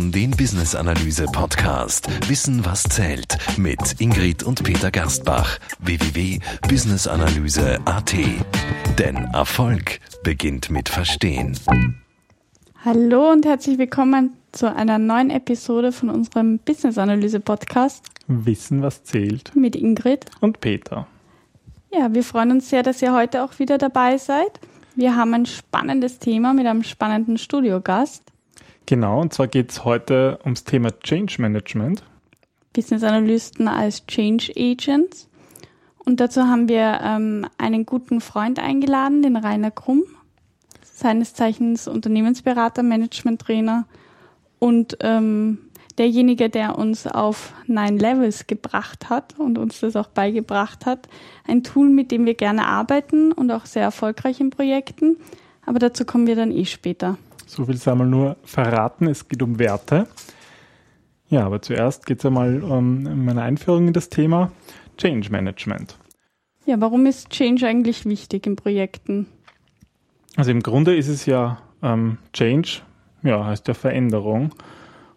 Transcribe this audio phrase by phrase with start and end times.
[0.00, 8.14] hören den Business Analyse Podcast Wissen was zählt mit Ingrid und Peter Gerstbach www.businessanalyse.at.
[8.98, 11.54] Denn Erfolg beginnt mit Verstehen.
[12.82, 19.04] Hallo und herzlich willkommen zu einer neuen Episode von unserem Business Analyse Podcast Wissen was
[19.04, 21.06] zählt mit Ingrid und Peter.
[21.92, 24.60] Ja, wir freuen uns sehr, dass ihr heute auch wieder dabei seid.
[24.94, 28.22] Wir haben ein spannendes Thema mit einem spannenden Studiogast.
[28.90, 32.02] Genau, und zwar geht es heute ums Thema Change Management.
[32.72, 35.28] Business Analysten als Change Agents.
[36.04, 40.02] Und dazu haben wir ähm, einen guten Freund eingeladen, den Rainer Krumm,
[40.82, 43.86] seines Zeichens Unternehmensberater, Management-Trainer
[44.58, 45.58] und ähm,
[45.96, 51.06] derjenige, der uns auf Nine Levels gebracht hat und uns das auch beigebracht hat.
[51.46, 55.16] Ein Tool, mit dem wir gerne arbeiten und auch sehr erfolgreich in Projekten.
[55.64, 57.18] Aber dazu kommen wir dann eh später.
[57.50, 60.06] So viel sei mal nur verraten, es geht um Werte.
[61.30, 64.52] Ja, aber zuerst geht es einmal um meine Einführung in das Thema
[64.96, 65.98] Change Management.
[66.64, 69.26] Ja, warum ist Change eigentlich wichtig in Projekten?
[70.36, 72.82] Also im Grunde ist es ja ähm, Change,
[73.24, 74.52] ja, heißt ja Veränderung.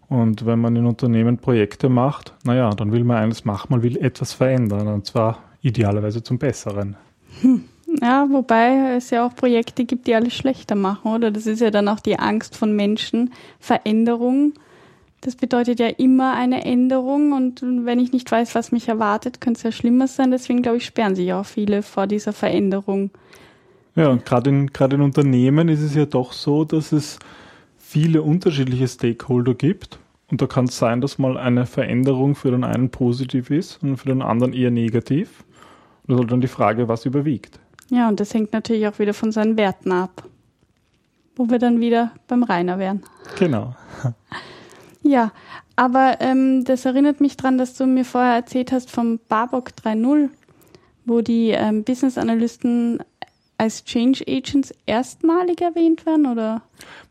[0.08, 3.96] Und wenn man in Unternehmen Projekte macht, naja, dann will man eines machen, man will
[3.98, 6.96] etwas verändern und zwar idealerweise zum Besseren.
[7.42, 7.66] Hm.
[8.04, 11.32] Ja, wobei es ja auch Projekte gibt, die alles schlechter machen, oder?
[11.32, 13.32] Das ist ja dann auch die Angst von Menschen.
[13.62, 14.54] Veränderung,
[15.22, 19.60] das bedeutet ja immer eine Änderung und wenn ich nicht weiß, was mich erwartet, könnte
[19.60, 20.32] es ja schlimmer sein.
[20.32, 23.10] Deswegen, glaube ich, sperren sich auch viele vor dieser Veränderung.
[23.96, 27.20] Ja, und gerade in, gerade in Unternehmen ist es ja doch so, dass es
[27.78, 29.98] viele unterschiedliche Stakeholder gibt.
[30.30, 33.96] Und da kann es sein, dass mal eine Veränderung für den einen positiv ist und
[33.96, 35.46] für den anderen eher negativ.
[36.02, 37.62] Und das ist halt dann die Frage, was überwiegt.
[37.90, 40.24] Ja, und das hängt natürlich auch wieder von seinen Werten ab.
[41.36, 43.04] Wo wir dann wieder beim Rainer wären.
[43.40, 43.76] Genau.
[45.04, 45.32] Ja,
[45.76, 50.30] aber ähm, das erinnert mich daran, dass du mir vorher erzählt hast vom Barbock 3.0,
[51.06, 53.00] wo die ähm, Business Analysten
[53.58, 56.62] als Change Agents erstmalig erwähnt werden, oder?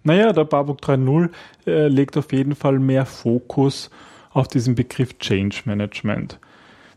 [0.02, 1.30] Naja, der Barbock 3.0
[1.66, 3.90] äh, legt auf jeden Fall mehr Fokus
[4.32, 6.38] auf diesen Begriff Change Management.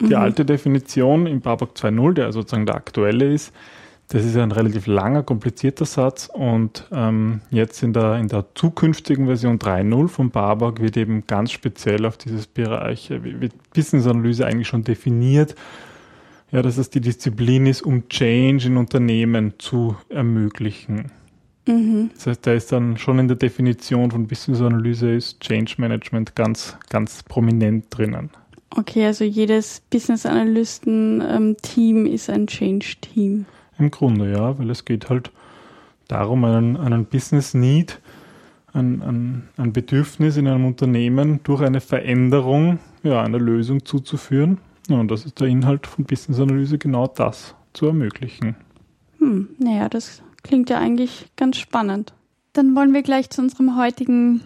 [0.01, 0.15] Die mhm.
[0.15, 3.53] alte Definition im Barbock 2.0, der sozusagen der aktuelle ist,
[4.09, 9.25] das ist ein relativ langer, komplizierter Satz und ähm, jetzt in der, in der zukünftigen
[9.25, 14.67] Version 3.0 von Barbock wird eben ganz speziell auf dieses Bereich, äh, wird Business-Analyse eigentlich
[14.67, 15.55] schon definiert,
[16.51, 21.11] ja, dass es die Disziplin ist, um Change in Unternehmen zu ermöglichen.
[21.67, 22.11] Mhm.
[22.13, 26.77] Das heißt, da ist dann schon in der Definition von Business-Analyse ist Change Management ganz,
[26.89, 28.29] ganz prominent drinnen.
[28.75, 33.45] Okay, also jedes Business-Analysten-Team ähm, ist ein Change-Team.
[33.77, 35.31] Im Grunde, ja, weil es geht halt
[36.07, 38.01] darum, einen, einen Business-Need,
[38.73, 44.57] ein, ein, ein Bedürfnis in einem Unternehmen durch eine Veränderung, ja, eine Lösung zuzuführen.
[44.89, 48.55] Ja, und das ist der Inhalt von Business-Analyse, genau das zu ermöglichen.
[49.19, 52.13] Hm, naja, das klingt ja eigentlich ganz spannend.
[52.53, 54.41] Dann wollen wir gleich zu unserem heutigen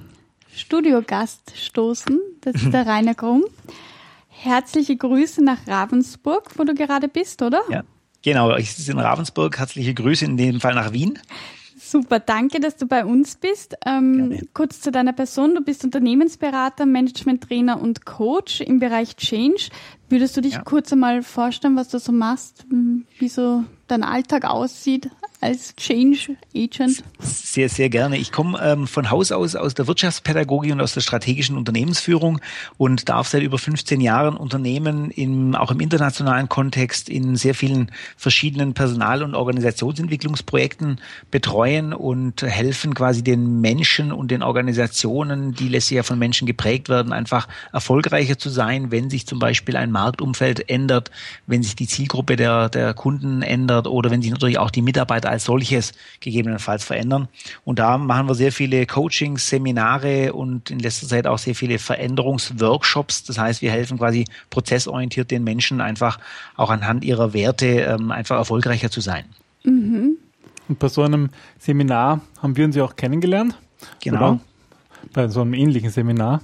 [0.53, 2.19] Studiogast stoßen.
[2.41, 3.44] Das ist der Rainer Grumm.
[4.41, 7.61] Herzliche Grüße nach Ravensburg, wo du gerade bist, oder?
[7.69, 7.83] Ja,
[8.23, 8.55] genau.
[8.55, 9.59] Ich sitze in Ravensburg.
[9.59, 11.19] Herzliche Grüße in dem Fall nach Wien.
[11.77, 13.75] Super, danke, dass du bei uns bist.
[13.85, 15.55] Ähm, kurz zu deiner Person.
[15.55, 19.72] Du bist Unternehmensberater, Management-Trainer und Coach im Bereich Change.
[20.07, 20.61] Würdest du dich ja.
[20.61, 22.66] kurz einmal vorstellen, was du so machst,
[23.17, 25.09] wie so dein Alltag aussieht
[25.41, 27.03] als Change Agent?
[27.19, 28.17] Sehr, sehr gerne.
[28.17, 32.41] Ich komme ähm, von Haus aus aus der Wirtschaftspädagogik und aus der strategischen Unternehmensführung
[32.77, 37.91] und darf seit über 15 Jahren Unternehmen im, auch im internationalen Kontext in sehr vielen
[38.17, 41.00] verschiedenen Personal- und Organisationsentwicklungsprojekten
[41.31, 46.89] betreuen und helfen quasi den Menschen und den Organisationen, die letztlich ja von Menschen geprägt
[46.89, 51.11] werden, einfach erfolgreicher zu sein, wenn sich zum Beispiel ein Marktumfeld ändert,
[51.47, 55.29] wenn sich die Zielgruppe der, der Kunden ändert oder wenn sich natürlich auch die Mitarbeiter
[55.29, 57.28] als solches gegebenenfalls verändern.
[57.66, 61.80] Und da machen wir sehr viele Coachings, Seminare und in letzter Zeit auch sehr viele
[61.80, 63.24] Veränderungsworkshops.
[63.24, 66.19] Das heißt, wir helfen quasi prozessorientiert den Menschen einfach
[66.56, 69.25] auch anhand ihrer Werte ähm, einfach erfolgreicher zu sein.
[69.63, 70.18] Mhm.
[70.68, 73.56] Und bei so einem Seminar haben wir uns ja auch kennengelernt.
[74.01, 74.18] Genau.
[74.18, 74.39] Oder?
[75.13, 76.42] Bei so einem ähnlichen Seminar,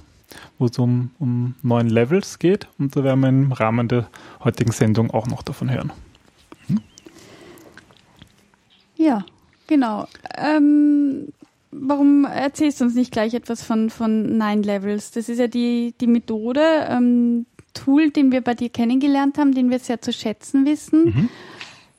[0.58, 2.66] wo es um, um neun Levels geht.
[2.78, 4.08] Und da werden wir im Rahmen der
[4.42, 5.92] heutigen Sendung auch noch davon hören.
[8.96, 9.24] Ja,
[9.66, 10.06] genau.
[10.36, 11.28] Ähm,
[11.70, 15.10] warum erzählst du uns nicht gleich etwas von, von Nine Levels?
[15.10, 19.70] Das ist ja die, die Methode, ähm, Tool, den wir bei dir kennengelernt haben, den
[19.70, 21.04] wir sehr zu schätzen wissen.
[21.04, 21.28] Mhm.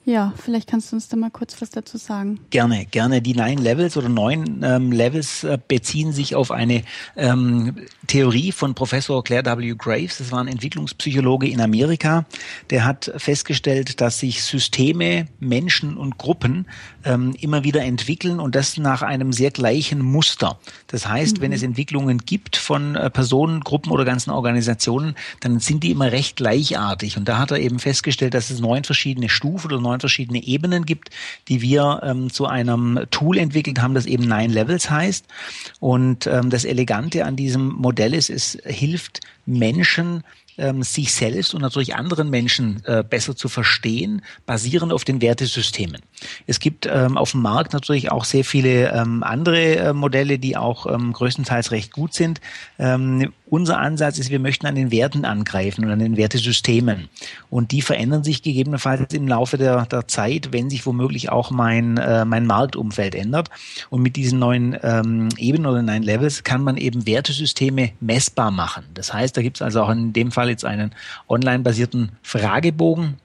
[0.08, 2.40] Ja, vielleicht kannst du uns da mal kurz was dazu sagen.
[2.50, 3.22] Gerne, gerne.
[3.22, 6.84] Die Nine Levels oder neun ähm, Levels äh, beziehen sich auf eine
[7.18, 7.76] ähm,
[8.08, 9.76] Theorie von Professor Claire W.
[9.78, 10.20] Graves.
[10.20, 12.24] Das war ein Entwicklungspsychologe in Amerika.
[12.70, 16.68] Der hat festgestellt, dass sich Systeme, Menschen und Gruppen
[17.04, 20.58] ähm, immer wieder entwickeln und das nach einem sehr gleichen Muster.
[20.88, 21.42] Das heißt, mhm.
[21.42, 26.14] wenn es Entwicklungen gibt von äh, Personen, Gruppen oder ganzen Organisationen, dann sind die immer
[26.14, 27.18] recht gleichartig.
[27.18, 30.44] Und da hat er eben festgestellt, dass es neun verschiedene Stufen oder neun neun verschiedene
[30.44, 31.10] Ebenen gibt,
[31.48, 35.26] die wir ähm, zu einem Tool entwickelt haben, das eben Nine Levels heißt.
[35.80, 40.24] Und ähm, das Elegante an diesem Modell ist, es hilft Menschen,
[40.58, 46.02] ähm, sich selbst und natürlich anderen Menschen äh, besser zu verstehen, basierend auf den Wertesystemen.
[46.48, 50.58] Es gibt ähm, auf dem Markt natürlich auch sehr viele ähm, andere äh, Modelle, die
[50.58, 52.42] auch ähm, größtenteils recht gut sind.
[52.80, 57.08] Ähm, unser Ansatz ist, wir möchten an den Werten angreifen und an den Wertesystemen.
[57.50, 61.98] Und die verändern sich gegebenenfalls im Laufe der, der Zeit, wenn sich womöglich auch mein,
[61.98, 63.50] äh, mein Marktumfeld ändert.
[63.90, 68.84] Und mit diesen neuen ähm, Ebenen oder neuen Levels kann man eben Wertesysteme messbar machen.
[68.94, 70.92] Das heißt, da gibt es also auch in dem Fall jetzt einen
[71.30, 73.16] online-basierten Fragebogen,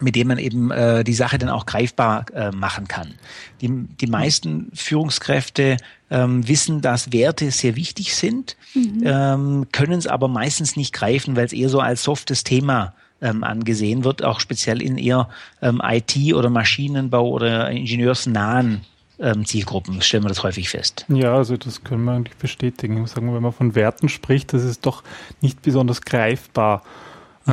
[0.00, 3.14] mit dem man eben äh, die Sache dann auch greifbar äh, machen kann.
[3.60, 5.76] Die, die meisten Führungskräfte
[6.10, 9.02] ähm, wissen, dass Werte sehr wichtig sind, mhm.
[9.04, 13.42] ähm, können es aber meistens nicht greifen, weil es eher so als softes Thema ähm,
[13.42, 15.28] angesehen wird, auch speziell in eher
[15.60, 18.82] ähm, IT- oder Maschinenbau oder ingenieursnahen
[19.20, 21.04] ähm, Zielgruppen stellen wir das häufig fest.
[21.08, 23.04] Ja, also das können wir eigentlich bestätigen.
[23.06, 25.02] Sagen wir, wenn man von Werten spricht, das ist doch
[25.40, 26.82] nicht besonders greifbar.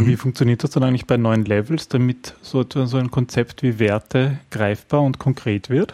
[0.01, 0.07] Mhm.
[0.07, 4.39] Wie funktioniert das dann eigentlich bei neuen Levels, damit so, so ein Konzept wie Werte
[4.51, 5.93] greifbar und konkret wird?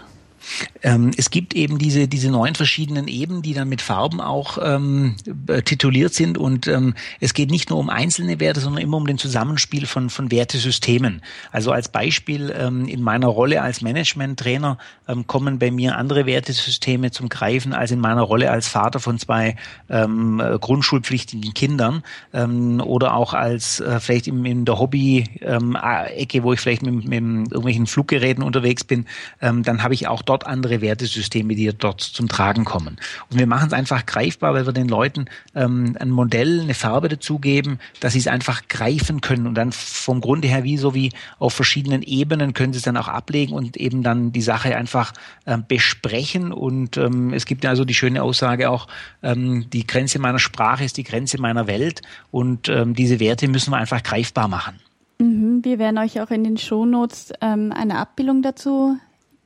[0.83, 5.15] Ähm, es gibt eben diese, diese neun verschiedenen Ebenen, die dann mit Farben auch ähm,
[5.47, 6.37] äh, tituliert sind.
[6.37, 10.09] Und ähm, es geht nicht nur um einzelne Werte, sondern immer um den Zusammenspiel von,
[10.09, 11.21] von Wertesystemen.
[11.51, 14.77] Also als Beispiel ähm, in meiner Rolle als Management-Trainer
[15.07, 19.19] ähm, kommen bei mir andere Wertesysteme zum Greifen als in meiner Rolle als Vater von
[19.19, 19.55] zwei
[19.89, 22.03] ähm, äh, grundschulpflichtigen Kindern
[22.33, 27.11] ähm, oder auch als äh, vielleicht in, in der Hobby-Ecke, wo ich vielleicht mit, mit
[27.11, 29.05] irgendwelchen Fluggeräten unterwegs bin,
[29.41, 32.97] ähm, dann habe ich auch dort andere Wertesysteme, die dort zum Tragen kommen.
[33.29, 35.25] Und wir machen es einfach greifbar, weil wir den Leuten
[35.55, 40.21] ähm, ein Modell, eine Farbe dazugeben, dass sie es einfach greifen können und dann vom
[40.21, 43.75] Grunde her wie so wie auf verschiedenen Ebenen können sie es dann auch ablegen und
[43.75, 45.11] eben dann die Sache einfach
[45.45, 46.53] ähm, besprechen.
[46.53, 48.87] Und ähm, es gibt ja also die schöne Aussage auch,
[49.21, 52.01] ähm, die Grenze meiner Sprache ist die Grenze meiner Welt
[52.31, 54.79] und ähm, diese Werte müssen wir einfach greifbar machen.
[55.19, 58.97] Mhm, wir werden euch auch in den Shownotes ähm, eine Abbildung dazu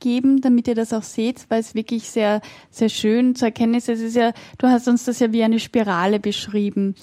[0.06, 3.88] geben, damit ihr das auch seht, weil es wirklich sehr, sehr schön zu erkennen ist.
[3.88, 6.94] Es ist ja, du hast uns das ja wie eine Spirale beschrieben.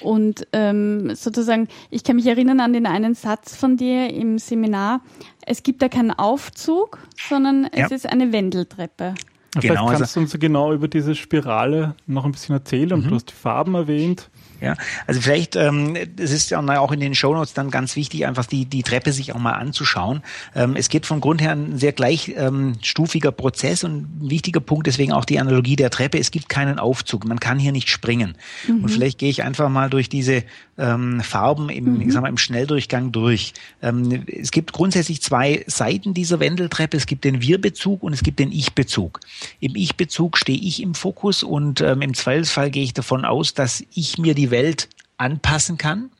[0.00, 5.00] Und ähm, sozusagen, ich kann mich erinnern an den einen Satz von dir im Seminar.
[5.44, 6.98] Es gibt da keinen Aufzug,
[7.28, 7.86] sondern ja.
[7.86, 9.14] es ist eine Wendeltreppe.
[9.52, 12.92] Genau, Vielleicht kannst also, du uns genau über diese Spirale noch ein bisschen erzählen.
[12.92, 13.08] Und mhm.
[13.08, 14.30] du hast die Farben erwähnt.
[14.60, 14.74] Ja,
[15.06, 18.64] also vielleicht, ähm, es ist ja auch in den Shownotes dann ganz wichtig, einfach die,
[18.64, 20.22] die Treppe sich auch mal anzuschauen.
[20.54, 24.86] Ähm, es geht vom Grund her ein sehr gleichstufiger ähm, Prozess und ein wichtiger Punkt,
[24.86, 26.18] deswegen auch die Analogie der Treppe.
[26.18, 28.36] Es gibt keinen Aufzug, man kann hier nicht springen.
[28.66, 28.84] Mhm.
[28.84, 30.44] Und vielleicht gehe ich einfach mal durch diese
[30.78, 32.00] ähm, Farben im, mhm.
[32.02, 33.54] ich sag mal, im Schnelldurchgang durch.
[33.82, 36.96] Ähm, es gibt grundsätzlich zwei Seiten dieser Wendeltreppe.
[36.96, 39.20] Es gibt den Wir-Bezug und es gibt den Ich-Bezug.
[39.60, 43.84] Im Ich-Bezug stehe ich im Fokus und ähm, im Zweifelsfall gehe ich davon aus, dass
[43.94, 46.10] ich mir die die Welt anpassen kann.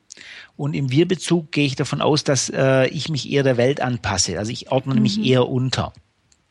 [0.57, 4.39] Und im Wir-Bezug gehe ich davon aus, dass äh, ich mich eher der Welt anpasse.
[4.39, 5.03] Also ich ordne mhm.
[5.03, 5.93] mich eher unter.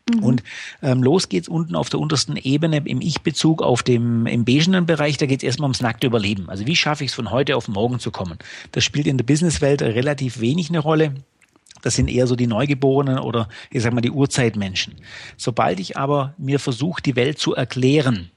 [0.08, 0.24] Mhm.
[0.24, 0.44] Und
[0.84, 5.18] ähm, los geht's unten auf der untersten Ebene im Ich-Bezug auf dem im beigenen Bereich.
[5.18, 6.50] Da geht's erstmal ums nackte Überleben.
[6.50, 8.38] Also wie schaffe ich es von heute auf morgen zu kommen?
[8.72, 11.16] Das spielt in der Businesswelt relativ wenig eine Rolle.
[11.82, 14.96] Das sind eher so die Neugeborenen oder ich sag mal die Urzeitmenschen.
[15.38, 18.32] Sobald ich aber mir versuche, die Welt zu erklären,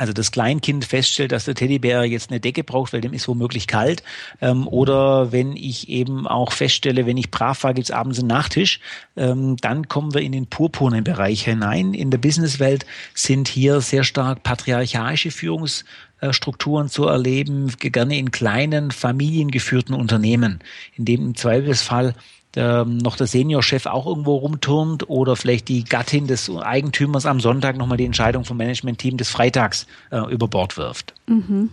[0.00, 3.66] also das Kleinkind feststellt, dass der Teddybär jetzt eine Decke braucht, weil dem ist womöglich
[3.66, 4.02] kalt.
[4.40, 8.80] Ähm, oder wenn ich eben auch feststelle, wenn ich brav war, gibt's abends einen Nachtisch,
[9.16, 11.92] ähm, dann kommen wir in den purpurnen Bereich hinein.
[11.92, 19.94] In der Businesswelt sind hier sehr stark patriarchalische Führungsstrukturen zu erleben, gerne in kleinen, familiengeführten
[19.94, 20.60] Unternehmen,
[20.96, 22.14] in dem im Zweifelsfall
[22.56, 27.76] ähm, noch der Seniorchef auch irgendwo rumturnt oder vielleicht die Gattin des Eigentümers am Sonntag
[27.76, 31.14] nochmal die Entscheidung vom Managementteam des Freitags äh, über Bord wirft.
[31.26, 31.70] Mhm.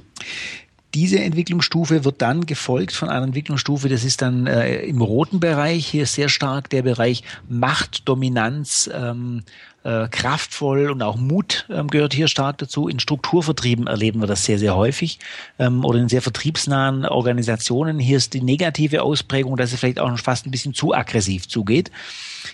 [0.94, 5.86] Diese Entwicklungsstufe wird dann gefolgt von einer Entwicklungsstufe, das ist dann äh, im roten Bereich,
[5.86, 9.44] hier sehr stark der Bereich Macht, Dominanz, ähm,
[9.88, 12.90] äh, kraftvoll und auch Mut ähm, gehört hier stark dazu.
[12.90, 15.20] In Strukturvertrieben erleben wir das sehr, sehr häufig
[15.60, 17.98] ähm, oder in sehr vertriebsnahen Organisationen.
[17.98, 21.48] Hier ist die negative Ausprägung, dass es vielleicht auch noch fast ein bisschen zu aggressiv
[21.48, 21.90] zugeht.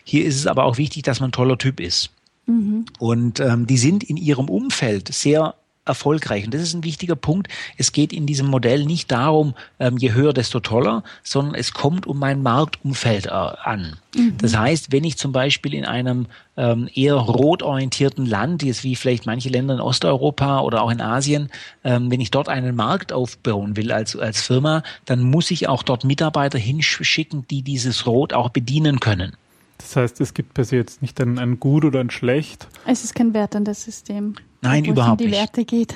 [0.03, 2.11] Hier ist es aber auch wichtig, dass man ein toller Typ ist.
[2.45, 2.85] Mhm.
[2.99, 6.45] Und ähm, die sind in ihrem Umfeld sehr erfolgreich.
[6.45, 7.47] Und das ist ein wichtiger Punkt.
[7.77, 12.07] Es geht in diesem Modell nicht darum, ähm, je höher, desto toller, sondern es kommt
[12.07, 13.97] um mein Marktumfeld äh, an.
[14.15, 14.37] Mhm.
[14.37, 18.95] Das heißt, wenn ich zum Beispiel in einem ähm, eher rot orientierten Land, jetzt wie
[18.95, 21.49] vielleicht manche Länder in Osteuropa oder auch in Asien,
[21.83, 25.83] ähm, wenn ich dort einen Markt aufbauen will als, als Firma, dann muss ich auch
[25.83, 29.35] dort Mitarbeiter hinschicken, die dieses Rot auch bedienen können.
[29.79, 32.67] Das heißt, es gibt per se jetzt nicht ein, ein Gut oder ein Schlecht.
[32.85, 34.35] Es ist kein wertendes System.
[34.63, 35.29] Nein, überhaupt nicht.
[35.31, 35.93] die Werte geht.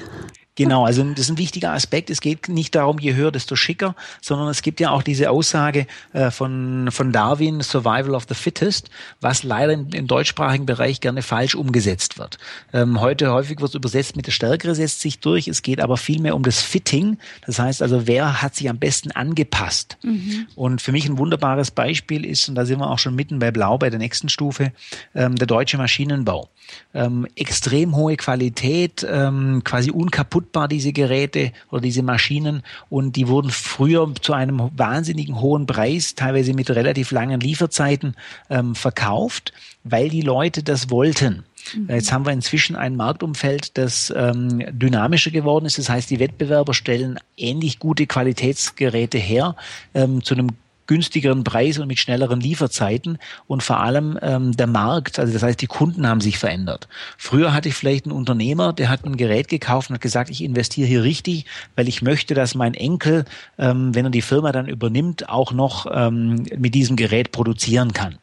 [0.57, 2.09] Genau, also das ist ein wichtiger Aspekt.
[2.09, 5.85] Es geht nicht darum, je höher, desto schicker, sondern es gibt ja auch diese Aussage
[6.13, 8.89] äh, von, von Darwin, Survival of the Fittest,
[9.21, 12.39] was leider im, im deutschsprachigen Bereich gerne falsch umgesetzt wird.
[12.73, 15.47] Ähm, heute häufig wird es übersetzt mit der Stärkere setzt sich durch.
[15.47, 17.19] Es geht aber vielmehr um das Fitting.
[17.45, 19.97] Das heißt also, wer hat sich am besten angepasst?
[20.01, 20.47] Mhm.
[20.55, 23.51] Und für mich ein wunderbares Beispiel ist, und da sind wir auch schon mitten bei
[23.51, 24.71] Blau, bei der nächsten Stufe,
[25.13, 26.49] ähm, der deutsche Maschinenbau.
[26.95, 32.63] Ähm, extrem hohe Qualität, ähm, quasi unkaputt kaputtbar, diese Geräte oder diese Maschinen.
[32.89, 38.15] Und die wurden früher zu einem wahnsinnigen hohen Preis, teilweise mit relativ langen Lieferzeiten,
[38.49, 41.43] ähm, verkauft, weil die Leute das wollten.
[41.75, 41.89] Mhm.
[41.89, 45.77] Jetzt haben wir inzwischen ein Marktumfeld, das ähm, dynamischer geworden ist.
[45.77, 49.55] Das heißt, die Wettbewerber stellen ähnlich gute Qualitätsgeräte her
[49.93, 50.49] ähm, zu einem
[50.87, 55.61] günstigeren Preis und mit schnelleren Lieferzeiten und vor allem ähm, der Markt, also das heißt,
[55.61, 56.87] die Kunden haben sich verändert.
[57.17, 60.43] Früher hatte ich vielleicht einen Unternehmer, der hat ein Gerät gekauft und hat gesagt, ich
[60.43, 63.25] investiere hier richtig, weil ich möchte, dass mein Enkel,
[63.57, 68.17] ähm, wenn er die Firma dann übernimmt, auch noch ähm, mit diesem Gerät produzieren kann.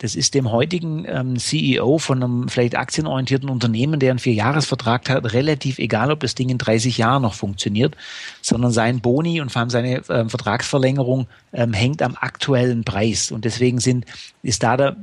[0.00, 5.32] Das ist dem heutigen ähm, CEO von einem vielleicht aktienorientierten Unternehmen, der einen Vierjahresvertrag hat,
[5.34, 7.96] relativ egal, ob das Ding in 30 Jahren noch funktioniert,
[8.40, 13.30] sondern sein Boni und vor allem seine ähm, Vertragsverlängerung ähm, hängt am aktuellen Preis.
[13.30, 14.06] Und deswegen sind,
[14.42, 14.96] ist da der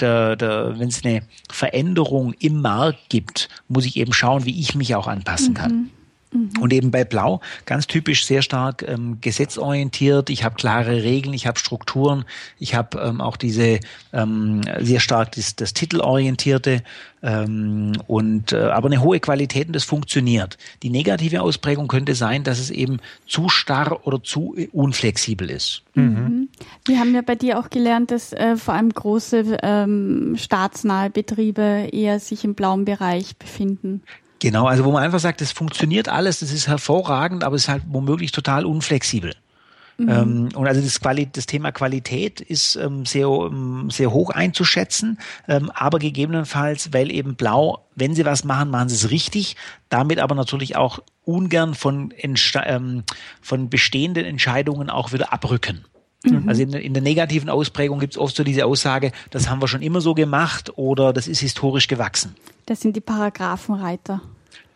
[0.00, 4.74] der, der, wenn es eine Veränderung im Markt gibt, muss ich eben schauen, wie ich
[4.74, 5.72] mich auch anpassen kann.
[5.72, 5.90] Mhm.
[6.36, 6.50] Mhm.
[6.60, 10.30] Und eben bei Blau ganz typisch sehr stark ähm, gesetzorientiert.
[10.30, 12.24] Ich habe klare Regeln, ich habe Strukturen,
[12.58, 13.80] ich habe ähm, auch diese
[14.12, 16.82] ähm, sehr stark das, das Titelorientierte
[17.22, 20.58] ähm, und äh, aber eine hohe Qualität und das funktioniert.
[20.82, 25.82] Die negative Ausprägung könnte sein, dass es eben zu starr oder zu unflexibel ist.
[25.94, 26.04] Mhm.
[26.04, 26.48] mhm.
[26.84, 31.88] Wir haben ja bei dir auch gelernt, dass äh, vor allem große ähm, staatsnahe Betriebe
[31.92, 34.02] eher sich im blauen Bereich befinden.
[34.46, 37.68] Genau, also wo man einfach sagt, das funktioniert alles, das ist hervorragend, aber es ist
[37.68, 39.34] halt womöglich total unflexibel.
[39.98, 40.08] Mhm.
[40.08, 45.18] Ähm, und also das, Quali das Thema Qualität ist ähm, sehr, ähm, sehr hoch einzuschätzen,
[45.48, 49.56] ähm, aber gegebenenfalls, weil eben Blau, wenn sie was machen, machen sie es richtig,
[49.88, 53.02] damit aber natürlich auch ungern von, ähm,
[53.42, 55.84] von bestehenden Entscheidungen auch wieder abrücken.
[56.22, 56.48] Mhm.
[56.48, 59.66] Also in, in, der negativen Ausprägung gibt es oft so diese Aussage, das haben wir
[59.66, 62.36] schon immer so gemacht oder das ist historisch gewachsen.
[62.66, 64.20] Das sind die Paragraphenreiter.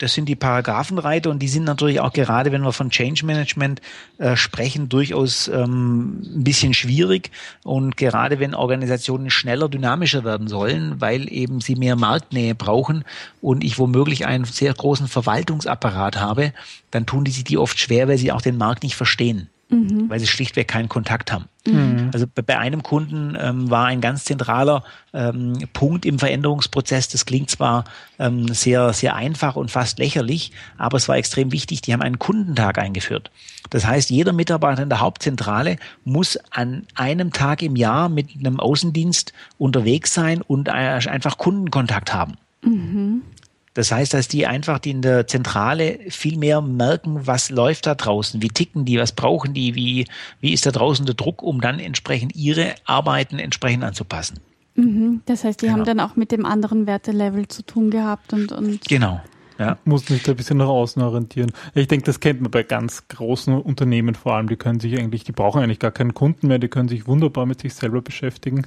[0.00, 3.82] Das sind die Paragraphenreiter und die sind natürlich auch gerade, wenn wir von Change Management
[4.16, 7.30] äh, sprechen, durchaus ähm, ein bisschen schwierig.
[7.64, 13.04] Und gerade wenn Organisationen schneller, dynamischer werden sollen, weil eben sie mehr Marktnähe brauchen
[13.42, 16.54] und ich womöglich einen sehr großen Verwaltungsapparat habe,
[16.90, 20.10] dann tun die sich die oft schwer, weil sie auch den Markt nicht verstehen mhm.
[20.10, 21.46] weil sie schlichtweg keinen Kontakt haben.
[21.66, 22.10] Mhm.
[22.12, 27.08] Also bei einem Kunden ähm, war ein ganz zentraler ähm, Punkt im Veränderungsprozess.
[27.08, 27.84] Das klingt zwar
[28.18, 31.82] ähm, sehr, sehr einfach und fast lächerlich, aber es war extrem wichtig.
[31.82, 33.30] Die haben einen Kundentag eingeführt.
[33.70, 38.58] Das heißt, jeder Mitarbeiter in der Hauptzentrale muss an einem Tag im Jahr mit einem
[38.58, 42.36] Außendienst unterwegs sein und äh, einfach Kundenkontakt haben.
[42.62, 42.99] Mhm.
[43.74, 47.94] Das heißt, dass die einfach die in der Zentrale viel mehr merken, was läuft da
[47.94, 50.06] draußen, wie ticken die, was brauchen die, wie,
[50.40, 54.40] wie ist da draußen der Druck, um dann entsprechend ihre Arbeiten entsprechend anzupassen.
[54.74, 55.22] Mhm.
[55.26, 55.78] Das heißt, die genau.
[55.78, 59.20] haben dann auch mit dem anderen Wertelevel zu tun gehabt und, und genau.
[59.58, 59.76] Ja.
[59.84, 61.52] Muss sich da ein bisschen nach außen orientieren.
[61.74, 64.48] Ich denke, das kennt man bei ganz großen Unternehmen vor allem.
[64.48, 67.44] Die können sich eigentlich, die brauchen eigentlich gar keinen Kunden mehr, die können sich wunderbar
[67.44, 68.66] mit sich selber beschäftigen.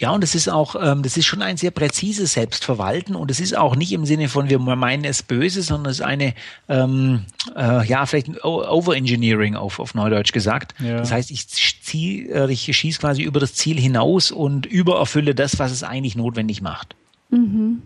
[0.00, 3.38] Ja, und das ist auch, ähm, das ist schon ein sehr präzises Selbstverwalten und es
[3.38, 6.34] ist auch nicht im Sinne von, wir meinen es böse, sondern es ist eine,
[6.70, 10.74] ähm, äh, ja, vielleicht ein Overengineering auf, auf Neudeutsch gesagt.
[10.80, 10.96] Ja.
[10.96, 15.58] Das heißt, ich zieh, äh, ich schieße quasi über das Ziel hinaus und übererfülle das,
[15.58, 16.96] was es eigentlich notwendig macht.
[17.28, 17.82] Mhm.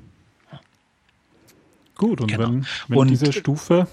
[1.97, 2.45] Gut, und genau.
[2.45, 3.89] wenn, wenn und, diese Stufe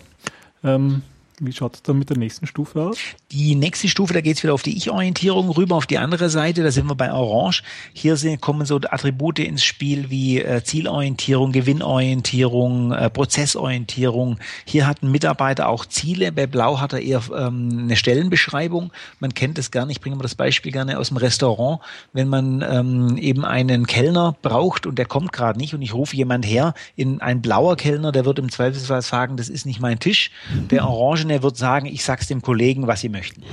[0.64, 1.02] ähm,
[1.40, 3.00] Wie schaut es dann mit der nächsten Stufe aus?
[3.32, 6.64] Die nächste Stufe, da geht es wieder auf die Ich-Orientierung rüber, auf die andere Seite,
[6.64, 7.64] da sind wir bei Orange.
[7.94, 14.38] Hier sind, kommen so Attribute ins Spiel wie äh, Zielorientierung, Gewinnorientierung, äh, Prozessorientierung.
[14.66, 18.92] Hier hat ein Mitarbeiter auch Ziele, bei Blau hat er eher ähm, eine Stellenbeschreibung.
[19.22, 21.80] Man kennt das gerne, ich bringe mal das Beispiel gerne aus dem Restaurant,
[22.12, 26.18] wenn man ähm, eben einen Kellner braucht und der kommt gerade nicht und ich rufe
[26.18, 30.00] jemand her, in ein blauer Kellner, der wird im Zweifelsfall sagen, das ist nicht mein
[30.00, 30.32] Tisch.
[30.70, 33.44] Der Orangene wird sagen, ich sag's dem Kollegen, was sie möchten.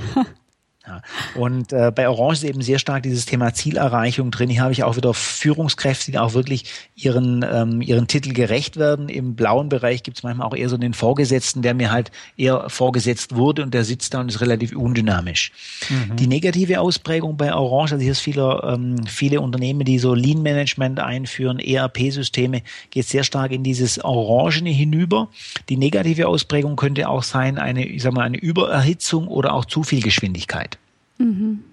[0.89, 1.01] Ja.
[1.35, 4.49] Und äh, bei Orange ist eben sehr stark dieses Thema Zielerreichung drin.
[4.49, 6.65] Hier habe ich auch wieder Führungskräfte, die auch wirklich
[6.95, 9.07] ihren, ähm, ihren Titel gerecht werden.
[9.07, 12.69] Im blauen Bereich gibt es manchmal auch eher so den Vorgesetzten, der mir halt eher
[12.69, 15.51] vorgesetzt wurde und der sitzt da und ist relativ undynamisch.
[15.89, 16.15] Mhm.
[16.15, 20.41] Die negative Ausprägung bei Orange, also hier ist viele, ähm, viele Unternehmen, die so Lean
[20.41, 25.29] Management einführen, ERP-Systeme, geht sehr stark in dieses Orangene hinüber.
[25.69, 29.83] Die negative Ausprägung könnte auch sein, eine, ich sag mal, eine Übererhitzung oder auch zu
[29.83, 30.78] viel Geschwindigkeit.
[31.19, 31.63] Mhm.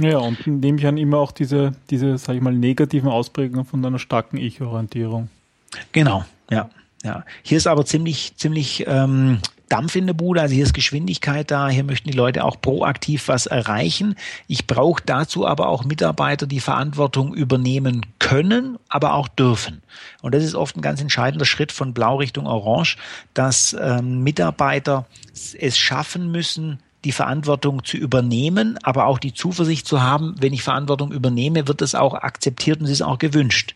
[0.00, 3.84] Ja, und nehme ich an immer auch diese, diese, sag ich mal, negativen Ausprägungen von
[3.84, 5.28] einer starken Ich-Orientierung.
[5.92, 6.68] Genau, ja.
[7.04, 11.50] Ja, hier ist aber ziemlich, ziemlich ähm, Dampf in der Bude, also hier ist Geschwindigkeit
[11.50, 14.14] da, hier möchten die Leute auch proaktiv was erreichen.
[14.46, 19.82] Ich brauche dazu aber auch Mitarbeiter, die Verantwortung übernehmen können, aber auch dürfen.
[20.22, 22.96] Und das ist oft ein ganz entscheidender Schritt von Blau Richtung Orange,
[23.34, 30.02] dass ähm, Mitarbeiter es schaffen müssen, die Verantwortung zu übernehmen, aber auch die Zuversicht zu
[30.02, 33.74] haben, wenn ich Verantwortung übernehme, wird es auch akzeptiert und es ist auch gewünscht.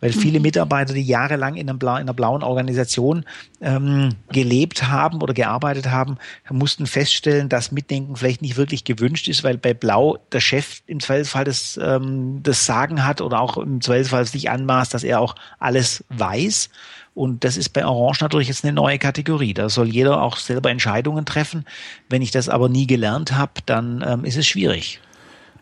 [0.00, 0.44] Weil viele mhm.
[0.44, 3.24] Mitarbeiter, die jahrelang in, Bla in einer blauen Organisation
[3.60, 6.16] ähm, gelebt haben oder gearbeitet haben,
[6.48, 11.00] mussten feststellen, dass Mitdenken vielleicht nicht wirklich gewünscht ist, weil bei Blau der Chef im
[11.00, 15.34] Zweifelsfall das, ähm, das Sagen hat oder auch im Zweifelsfall sich anmaßt, dass er auch
[15.58, 16.70] alles weiß.
[17.14, 19.52] Und das ist bei Orange natürlich jetzt eine neue Kategorie.
[19.52, 21.64] Da soll jeder auch selber Entscheidungen treffen.
[22.08, 25.00] Wenn ich das aber nie gelernt habe, dann ähm, ist es schwierig.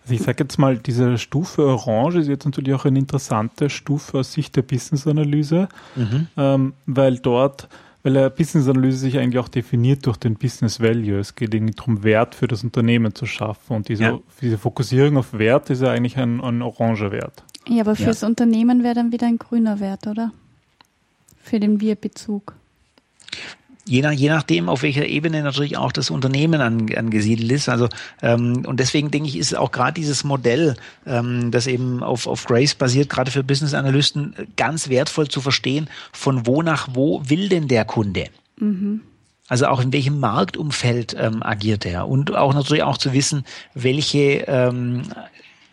[0.02, 4.18] Also ich sage jetzt mal, diese Stufe Orange ist jetzt natürlich auch eine interessante Stufe
[4.18, 6.28] aus Sicht der Business-Analyse, mhm.
[6.36, 7.68] ähm, weil dort,
[8.02, 11.18] weil eine Business-Analyse sich eigentlich auch definiert durch den Business Value.
[11.18, 13.76] Es geht irgendwie darum, Wert für das Unternehmen zu schaffen.
[13.76, 14.18] Und diese, ja.
[14.40, 17.42] diese Fokussierung auf Wert ist ja eigentlich ein, ein oranger Wert.
[17.66, 18.28] Ja, aber fürs ja.
[18.28, 20.32] Unternehmen wäre dann wieder ein grüner Wert, oder?
[21.48, 22.54] Für den Wir-Bezug?
[23.88, 27.70] Je, nach, je nachdem, auf welcher Ebene natürlich auch das Unternehmen an, angesiedelt ist.
[27.70, 27.88] Also
[28.20, 32.44] ähm, und deswegen denke ich, ist auch gerade dieses Modell, ähm, das eben auf, auf
[32.44, 37.66] Grace basiert, gerade für Business-Analysten, ganz wertvoll zu verstehen, von wo nach wo will denn
[37.66, 38.26] der Kunde?
[38.58, 39.00] Mhm.
[39.48, 44.44] Also auch in welchem Marktumfeld ähm, agiert er und auch natürlich auch zu wissen, welche
[44.46, 45.04] ähm,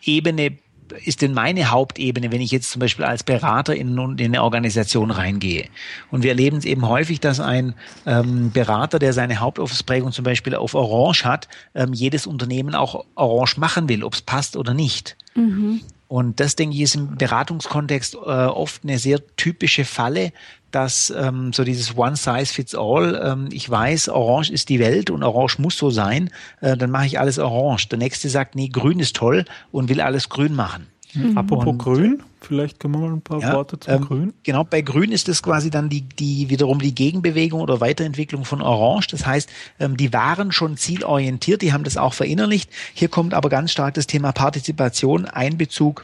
[0.02, 0.56] Ebene
[1.04, 5.10] ist denn meine Hauptebene, wenn ich jetzt zum Beispiel als Berater in, in eine Organisation
[5.10, 5.68] reingehe?
[6.10, 7.74] Und wir erleben es eben häufig, dass ein
[8.06, 13.58] ähm, Berater, der seine Hauptausprägung zum Beispiel auf Orange hat, ähm, jedes Unternehmen auch Orange
[13.58, 15.16] machen will, ob es passt oder nicht.
[15.34, 15.80] Mhm.
[16.08, 20.32] Und das, denke ich, ist im Beratungskontext äh, oft eine sehr typische Falle,
[20.76, 25.08] dass ähm, so dieses One Size Fits All, ähm, ich weiß, Orange ist die Welt
[25.08, 26.28] und Orange muss so sein,
[26.60, 27.88] äh, dann mache ich alles Orange.
[27.88, 30.86] Der nächste sagt, nee, Grün ist toll und will alles Grün machen.
[31.14, 31.38] Mhm.
[31.38, 34.34] Apropos und, Grün, vielleicht können wir mal ein paar ja, Worte zum ähm, Grün.
[34.42, 38.60] Genau, bei Grün ist es quasi dann die, die wiederum die Gegenbewegung oder Weiterentwicklung von
[38.60, 39.06] Orange.
[39.12, 39.48] Das heißt,
[39.80, 42.68] ähm, die waren schon zielorientiert, die haben das auch verinnerlicht.
[42.92, 46.02] Hier kommt aber ganz stark das Thema Partizipation, Einbezug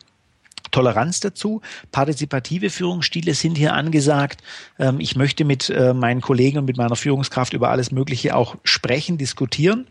[0.72, 1.60] Toleranz dazu.
[1.92, 4.42] Partizipative Führungsstile sind hier angesagt.
[4.78, 8.56] Ähm, ich möchte mit äh, meinen Kollegen und mit meiner Führungskraft über alles Mögliche auch
[8.64, 9.86] sprechen, diskutieren.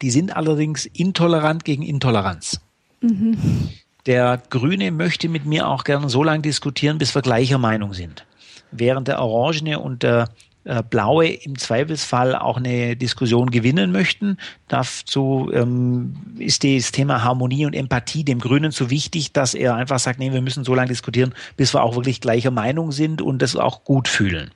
[0.00, 2.60] Die sind allerdings intolerant gegen Intoleranz.
[3.00, 3.70] Mhm.
[4.06, 8.26] Der Grüne möchte mit mir auch gerne so lange diskutieren, bis wir gleicher Meinung sind.
[8.70, 10.28] Während der Orangene und der
[10.64, 14.38] äh, Blaue im Zweifelsfall auch eine Diskussion gewinnen möchten.
[14.68, 19.98] Dazu ähm, ist das Thema Harmonie und Empathie dem Grünen so wichtig, dass er einfach
[19.98, 23.42] sagt, nee, wir müssen so lange diskutieren, bis wir auch wirklich gleicher Meinung sind und
[23.42, 24.50] das auch gut fühlen.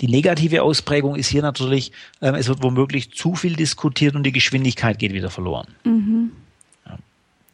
[0.00, 1.92] Die negative Ausprägung ist hier natürlich,
[2.22, 5.68] ähm, es wird womöglich zu viel diskutiert und die Geschwindigkeit geht wieder verloren.
[5.84, 6.32] Mhm.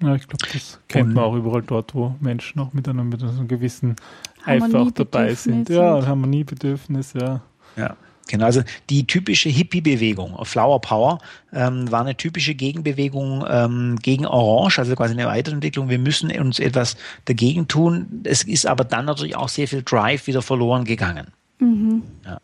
[0.02, 3.22] Ja, ich glaube, das kennt man auch überall dort, wo Menschen auch mit einem, mit
[3.22, 3.96] einem gewissen
[4.44, 5.70] Eifer auch dabei sind.
[5.70, 7.40] Ja, Harmoniebedürfnis, ja.
[7.76, 7.96] Ja.
[8.28, 11.20] Genau, also die typische Hippie-Bewegung, Flower Power,
[11.52, 15.88] ähm, war eine typische Gegenbewegung ähm, gegen Orange, also quasi eine Weiterentwicklung.
[15.88, 18.22] Wir müssen uns etwas dagegen tun.
[18.24, 21.28] Es ist aber dann natürlich auch sehr viel Drive wieder verloren gegangen.
[21.60, 22.02] Mhm.
[22.24, 22.40] Ja.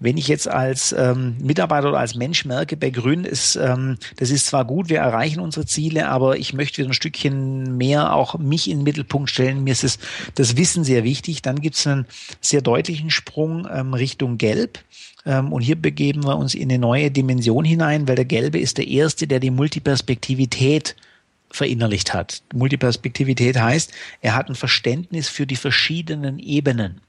[0.00, 4.30] Wenn ich jetzt als ähm, Mitarbeiter oder als Mensch merke, bei Grün ist, ähm, das
[4.30, 8.38] ist zwar gut, wir erreichen unsere Ziele, aber ich möchte wieder ein Stückchen mehr auch
[8.38, 9.64] mich in den Mittelpunkt stellen.
[9.64, 9.98] Mir ist es,
[10.34, 11.42] das Wissen sehr wichtig.
[11.42, 12.06] Dann gibt es einen
[12.40, 14.78] sehr deutlichen Sprung ähm, Richtung Gelb.
[15.26, 18.78] Ähm, und hier begeben wir uns in eine neue Dimension hinein, weil der Gelbe ist
[18.78, 20.96] der Erste, der die Multiperspektivität
[21.50, 22.42] verinnerlicht hat.
[22.52, 27.00] Multiperspektivität heißt, er hat ein Verständnis für die verschiedenen Ebenen.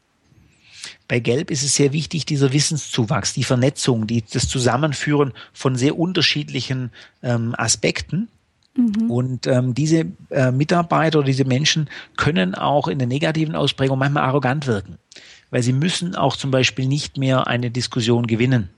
[1.07, 5.99] Bei Gelb ist es sehr wichtig, dieser Wissenszuwachs, die Vernetzung, die, das Zusammenführen von sehr
[5.99, 6.91] unterschiedlichen
[7.21, 8.27] ähm, Aspekten.
[8.75, 9.11] Mhm.
[9.11, 14.23] Und ähm, diese äh, Mitarbeiter oder diese Menschen können auch in der negativen Ausprägung manchmal
[14.23, 14.97] arrogant wirken,
[15.51, 18.69] weil sie müssen auch zum Beispiel nicht mehr eine Diskussion gewinnen.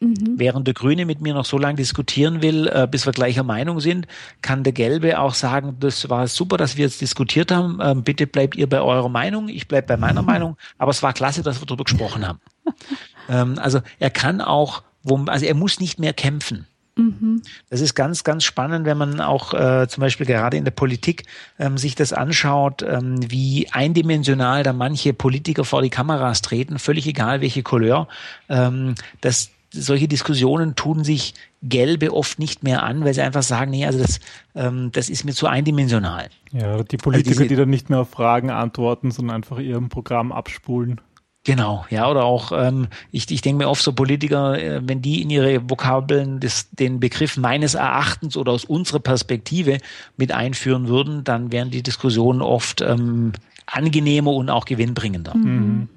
[0.00, 0.34] Mhm.
[0.36, 3.80] Während der Grüne mit mir noch so lange diskutieren will, äh, bis wir gleicher Meinung
[3.80, 4.06] sind,
[4.42, 7.78] kann der Gelbe auch sagen, das war super, dass wir jetzt diskutiert haben.
[7.82, 10.26] Ähm, bitte bleibt ihr bei eurer Meinung, ich bleib bei meiner mhm.
[10.26, 10.56] Meinung.
[10.78, 12.40] Aber es war klasse, dass wir darüber gesprochen haben.
[13.28, 16.66] ähm, also er kann auch, wo, also er muss nicht mehr kämpfen.
[16.98, 17.42] Mhm.
[17.70, 21.24] Das ist ganz, ganz spannend, wenn man auch äh, zum Beispiel gerade in der Politik
[21.58, 27.06] ähm, sich das anschaut, ähm, wie eindimensional da manche Politiker vor die Kameras treten, völlig
[27.06, 28.08] egal welche Couleur.
[28.48, 33.70] Ähm, das, solche Diskussionen tun sich Gelbe oft nicht mehr an, weil sie einfach sagen,
[33.70, 34.20] nee, also das,
[34.54, 36.28] ähm, das ist mir zu eindimensional.
[36.52, 39.88] Ja, die Politiker, also diese, die dann nicht mehr auf Fragen antworten, sondern einfach ihrem
[39.88, 41.00] Programm abspulen.
[41.44, 45.22] Genau, ja, oder auch, ähm, ich, ich denke mir oft so Politiker, äh, wenn die
[45.22, 49.78] in ihre Vokabeln des, den Begriff meines Erachtens oder aus unserer Perspektive
[50.16, 53.32] mit einführen würden, dann wären die Diskussionen oft ähm,
[53.66, 55.34] angenehmer und auch gewinnbringender.
[55.34, 55.88] Mhm.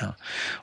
[0.00, 0.16] Ja.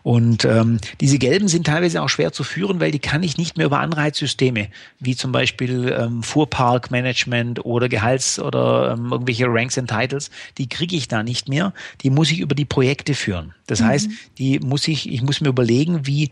[0.04, 3.58] Und ähm, diese gelben sind teilweise auch schwer zu führen, weil die kann ich nicht
[3.58, 4.68] mehr über Anreizsysteme,
[5.00, 10.96] wie zum Beispiel ähm, Fuhrparkmanagement oder Gehalts- oder ähm, irgendwelche Ranks and Titles, die kriege
[10.96, 11.74] ich da nicht mehr.
[12.02, 13.54] Die muss ich über die Projekte führen.
[13.68, 13.86] Das mhm.
[13.86, 16.32] heißt, die muss ich, ich muss mir überlegen, wie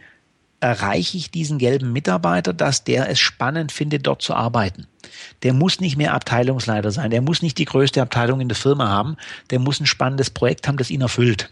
[0.59, 4.87] erreiche ich diesen gelben Mitarbeiter, dass der es spannend findet, dort zu arbeiten.
[5.43, 8.89] Der muss nicht mehr Abteilungsleiter sein, der muss nicht die größte Abteilung in der Firma
[8.89, 9.15] haben,
[9.51, 11.49] der muss ein spannendes Projekt haben, das ihn erfüllt.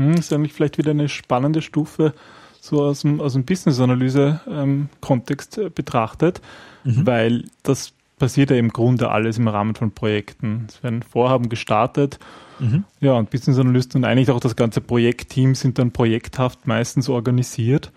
[0.00, 2.14] Hm, ist eigentlich vielleicht wieder eine spannende Stufe,
[2.58, 6.40] so aus dem, aus dem Business-Analyse-Kontext äh, betrachtet,
[6.84, 7.06] mhm.
[7.06, 10.64] weil das passiert ja im Grunde alles im Rahmen von Projekten.
[10.68, 12.18] Es werden Vorhaben gestartet,
[12.60, 12.84] mhm.
[13.00, 17.92] ja, und Business-Analysten und eigentlich auch das ganze Projektteam sind dann projekthaft meistens organisiert.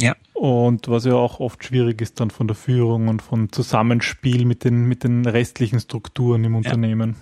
[0.00, 0.14] Ja.
[0.34, 4.64] Und was ja auch oft schwierig ist dann von der Führung und von Zusammenspiel mit
[4.64, 7.16] den, mit den restlichen Strukturen im Unternehmen.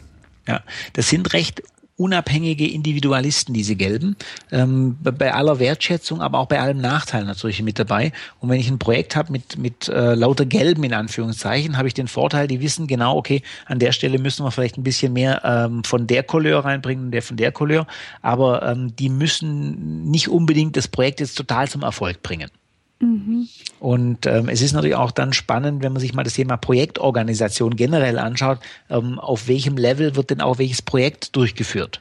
[0.48, 0.62] Ja,
[0.94, 1.62] das sind recht
[1.96, 4.16] unabhängige Individualisten, diese Gelben,
[4.52, 8.12] ähm, bei aller Wertschätzung, aber auch bei allem Nachteil natürlich mit dabei.
[8.40, 11.94] Und wenn ich ein Projekt habe mit, mit äh, lauter Gelben in Anführungszeichen, habe ich
[11.94, 15.42] den Vorteil, die wissen genau, okay, an der Stelle müssen wir vielleicht ein bisschen mehr
[15.44, 17.86] ähm, von der Couleur reinbringen, der von der Couleur,
[18.20, 22.50] aber ähm, die müssen nicht unbedingt das Projekt jetzt total zum Erfolg bringen.
[22.98, 23.48] Mhm.
[23.78, 27.76] Und ähm, es ist natürlich auch dann spannend, wenn man sich mal das Thema Projektorganisation
[27.76, 32.00] generell anschaut, ähm, auf welchem Level wird denn auch welches Projekt durchgeführt.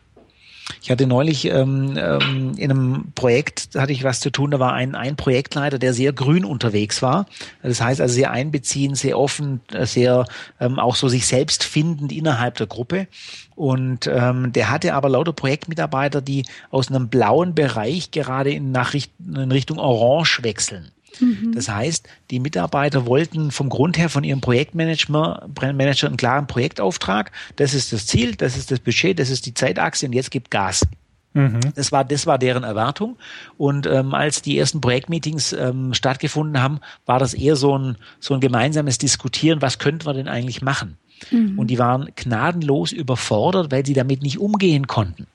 [0.82, 4.52] Ich hatte neulich ähm, ähm, in einem Projekt hatte ich was zu tun.
[4.52, 7.28] Da war ein, ein Projektleiter, der sehr grün unterwegs war.
[7.62, 10.26] Das heißt also sehr einbeziehend, sehr offen, sehr
[10.60, 13.08] ähm, auch so sich selbst findend innerhalb der Gruppe.
[13.56, 18.94] Und ähm, der hatte aber lauter Projektmitarbeiter, die aus einem blauen Bereich gerade in, nach
[18.94, 20.92] Richt in Richtung Orange wechseln.
[21.20, 21.54] Mhm.
[21.54, 27.32] Das heißt, die Mitarbeiter wollten vom Grund her von ihrem Projektmanager Manager einen klaren Projektauftrag.
[27.56, 30.52] Das ist das Ziel, das ist das Budget, das ist die Zeitachse und jetzt gibt
[30.52, 30.86] Gas.
[31.34, 31.60] Mhm.
[31.76, 33.18] Das war, das war deren Erwartung.
[33.58, 38.34] Und ähm, als die ersten Projektmeetings ähm, stattgefunden haben, war das eher so ein, so
[38.34, 40.98] ein gemeinsames Diskutieren, was könnten wir denn eigentlich machen?
[41.32, 41.60] Mhm.
[41.60, 45.28] Und die waren gnadenlos überfordert, weil sie damit nicht umgehen konnten.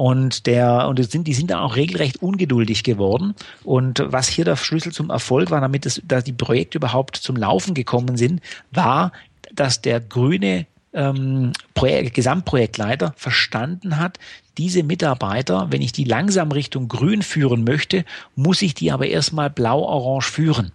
[0.00, 3.34] Und der, und die sind, die sind dann auch regelrecht ungeduldig geworden.
[3.64, 7.36] Und was hier der Schlüssel zum Erfolg war, damit es, dass die Projekte überhaupt zum
[7.36, 9.12] Laufen gekommen sind, war,
[9.52, 14.18] dass der grüne ähm, Projekt, Gesamtprojektleiter verstanden hat,
[14.56, 19.50] diese Mitarbeiter, wenn ich die langsam Richtung grün führen möchte, muss ich die aber erstmal
[19.50, 20.72] blau-orange führen.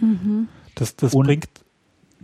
[0.00, 0.48] Mhm.
[0.74, 1.48] Das, das bringt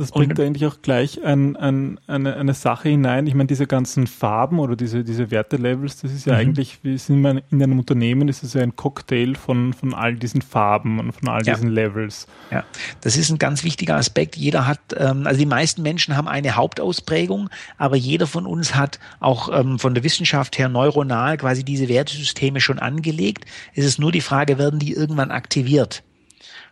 [0.01, 3.27] das bringt und, eigentlich auch gleich ein, ein, eine, eine Sache hinein.
[3.27, 6.41] Ich meine, diese ganzen Farben oder diese, diese Wertelevels, das ist ja mhm.
[6.41, 10.15] eigentlich, wie sind wir in einem Unternehmen, ist es ja ein Cocktail von, von all
[10.15, 11.55] diesen Farben und von all ja.
[11.55, 12.27] diesen Levels.
[12.51, 12.65] Ja,
[13.01, 14.37] das ist ein ganz wichtiger Aspekt.
[14.37, 18.99] Jeder hat, ähm, also die meisten Menschen haben eine Hauptausprägung, aber jeder von uns hat
[19.21, 23.45] auch ähm, von der Wissenschaft her neuronal quasi diese Wertesysteme schon angelegt.
[23.75, 26.03] Es ist nur die Frage, werden die irgendwann aktiviert?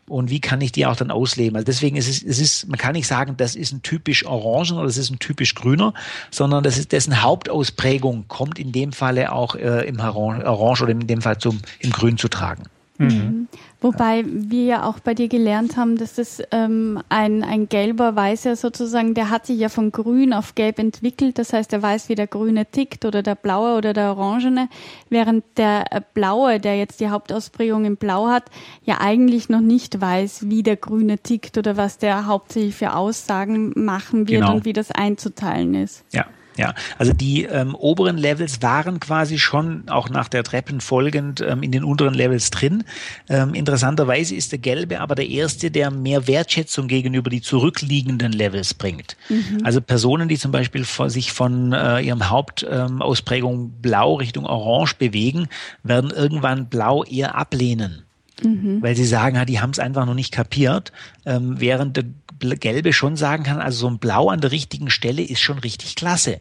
[0.08, 1.56] Und wie kann ich die auch dann ausleben.
[1.56, 4.78] Also deswegen ist es, es ist, man kann nicht sagen, das ist ein typisch Orangen
[4.78, 5.94] oder das ist ein typisch Grüner,
[6.30, 11.06] sondern das ist dessen Hauptausprägung kommt in dem Falle auch äh, im Orange oder in
[11.06, 12.64] dem Fall zum im Grün zu tragen.
[12.98, 13.48] Mhm.
[13.80, 18.56] Wobei wir ja auch bei dir gelernt haben, dass das ähm, ein, ein gelber Weißer
[18.56, 21.38] sozusagen, der hat sich ja von grün auf gelb entwickelt.
[21.38, 24.68] Das heißt, er weiß, wie der grüne tickt oder der blaue oder der orangene,
[25.10, 28.46] während der äh, blaue, der jetzt die Hauptausprägung in blau hat,
[28.82, 33.72] ja eigentlich noch nicht weiß, wie der grüne tickt oder was der hauptsächlich für Aussagen
[33.76, 34.54] machen wird genau.
[34.54, 36.04] und wie das einzuteilen ist.
[36.12, 36.26] Ja.
[36.58, 41.62] Ja, also die ähm, oberen Levels waren quasi schon auch nach der Treppen folgend ähm,
[41.62, 42.82] in den unteren Levels drin.
[43.28, 48.74] Ähm, interessanterweise ist der gelbe aber der erste, der mehr Wertschätzung gegenüber die zurückliegenden Levels
[48.74, 49.16] bringt.
[49.28, 49.60] Mhm.
[49.62, 54.96] Also Personen, die zum Beispiel vor, sich von äh, ihrem Hauptausprägung ähm, blau Richtung orange
[54.96, 55.46] bewegen,
[55.84, 58.02] werden irgendwann blau eher ablehnen.
[58.42, 58.82] Mhm.
[58.82, 60.90] Weil sie sagen, die haben es einfach noch nicht kapiert,
[61.24, 62.04] ähm, während der
[62.40, 65.94] Gelbe schon sagen kann, also so ein Blau an der richtigen Stelle ist schon richtig
[65.94, 66.40] klasse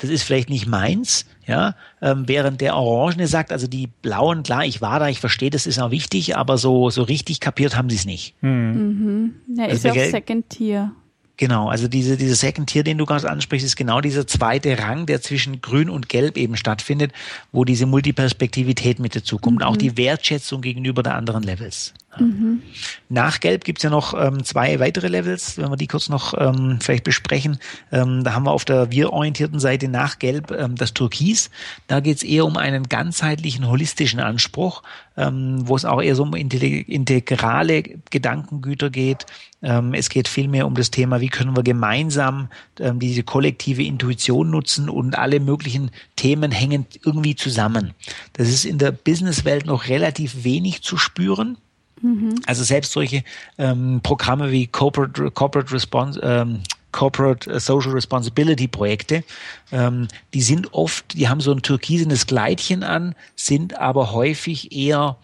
[0.00, 4.64] das ist vielleicht nicht meins, ja, ähm, während der Orangene sagt, also die Blauen, klar,
[4.64, 7.90] ich war da, ich verstehe, das ist auch wichtig, aber so, so richtig kapiert haben
[7.90, 8.34] sie es nicht.
[8.40, 8.72] Hm.
[8.72, 9.34] Mhm.
[9.56, 10.92] Ja, also ist ja auch Second Tier.
[11.36, 15.06] Genau, also diese, diese Second Tier, den du gerade ansprichst, ist genau dieser zweite Rang,
[15.06, 17.12] der zwischen Grün und Gelb eben stattfindet,
[17.50, 19.64] wo diese Multiperspektivität mit dazukommt, mhm.
[19.64, 21.94] auch die Wertschätzung gegenüber der anderen Levels.
[22.18, 22.62] Mhm.
[23.08, 26.78] Nach Gelb gibt's ja noch ähm, zwei weitere Levels, wenn wir die kurz noch ähm,
[26.80, 27.58] vielleicht besprechen.
[27.92, 31.50] Ähm, da haben wir auf der wir-orientierten Seite nach Gelb ähm, das Türkis.
[31.86, 34.82] Da geht's eher um einen ganzheitlichen, holistischen Anspruch,
[35.16, 39.26] ähm, wo es auch eher so um integrale Gedankengüter geht.
[39.62, 44.88] Ähm, es geht vielmehr um das Thema, wie können wir gemeinsam diese kollektive Intuition nutzen
[44.88, 47.92] und alle möglichen Themen hängen irgendwie zusammen.
[48.32, 51.58] Das ist in der Businesswelt noch relativ wenig zu spüren.
[52.02, 52.36] Mhm.
[52.46, 53.24] Also selbst solche
[53.58, 56.60] ähm, Programme wie Corporate, Corporate Response, ähm,
[56.92, 59.22] Corporate Social Responsibility Projekte,
[59.70, 65.16] ähm, die sind oft, die haben so ein türkisenes Kleidchen an, sind aber häufig eher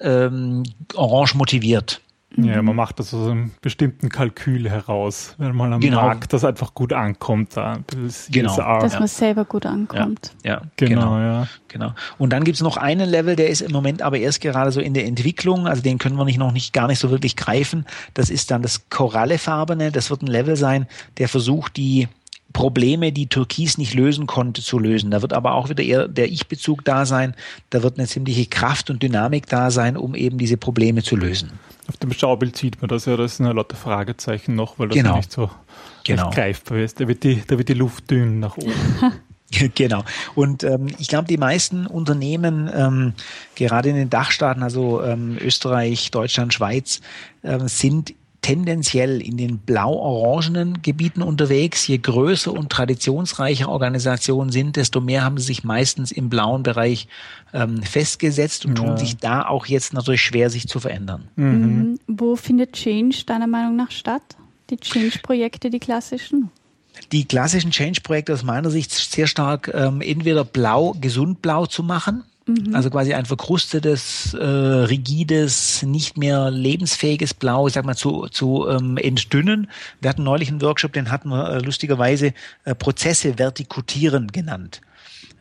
[0.00, 2.00] ähm, orange motiviert.
[2.36, 6.02] Ja, man macht das aus einem bestimmten Kalkül heraus, wenn man am genau.
[6.02, 7.56] Markt das einfach gut ankommt.
[7.56, 7.78] Da.
[7.86, 8.56] Das genau.
[8.56, 10.32] Dass man selber gut ankommt.
[10.42, 11.48] Ja, ja genau, genau, ja.
[11.68, 11.94] Genau.
[12.18, 14.94] Und dann gibt's noch einen Level, der ist im Moment aber erst gerade so in
[14.94, 17.86] der Entwicklung, also den können wir nicht noch nicht gar nicht so wirklich greifen.
[18.14, 19.92] Das ist dann das Korallefarbene.
[19.92, 20.86] Das wird ein Level sein,
[21.18, 22.08] der versucht, die
[22.52, 25.10] Probleme, die Türkis nicht lösen konnte, zu lösen.
[25.10, 27.34] Da wird aber auch wieder eher der Ich-Bezug da sein.
[27.70, 31.52] Da wird eine ziemliche Kraft und Dynamik da sein, um eben diese Probleme zu lösen.
[31.88, 34.96] Auf dem Schaubild sieht man das ja, das sind ja lauter Fragezeichen noch, weil das
[34.96, 35.16] genau.
[35.16, 35.50] nicht so
[36.04, 36.30] genau.
[36.30, 37.00] greifbar ist.
[37.00, 38.72] Da wird, die, da wird die Luft dünn nach oben.
[39.74, 40.04] Genau.
[40.34, 43.14] Und ähm, ich glaube, die meisten Unternehmen, ähm,
[43.54, 47.00] gerade in den Dachstaaten, also ähm, Österreich, Deutschland, Schweiz,
[47.42, 51.86] ähm, sind tendenziell in den blau-orangenen Gebieten unterwegs.
[51.86, 57.08] Je größer und traditionsreicher Organisationen sind, desto mehr haben sie sich meistens im blauen Bereich
[57.54, 58.84] ähm, festgesetzt und ja.
[58.84, 61.24] tun sich da auch jetzt natürlich schwer, sich zu verändern.
[61.36, 61.46] Mhm.
[61.46, 61.98] mhm.
[62.06, 64.22] Wo findet Change deiner Meinung nach statt?
[64.68, 66.50] Die Change-Projekte, die klassischen?
[67.12, 72.24] Die klassischen Change-Projekte aus meiner Sicht sehr stark ähm, entweder blau, gesund blau zu machen
[72.46, 72.74] Mhm.
[72.74, 78.68] Also quasi ein verkrustetes, äh, rigides, nicht mehr lebensfähiges Blau, ich sag mal, zu, zu
[78.68, 79.70] ähm, entdünnen.
[80.00, 84.82] Wir hatten neulich einen Workshop, den hatten wir äh, lustigerweise äh, Prozesse vertikutieren genannt.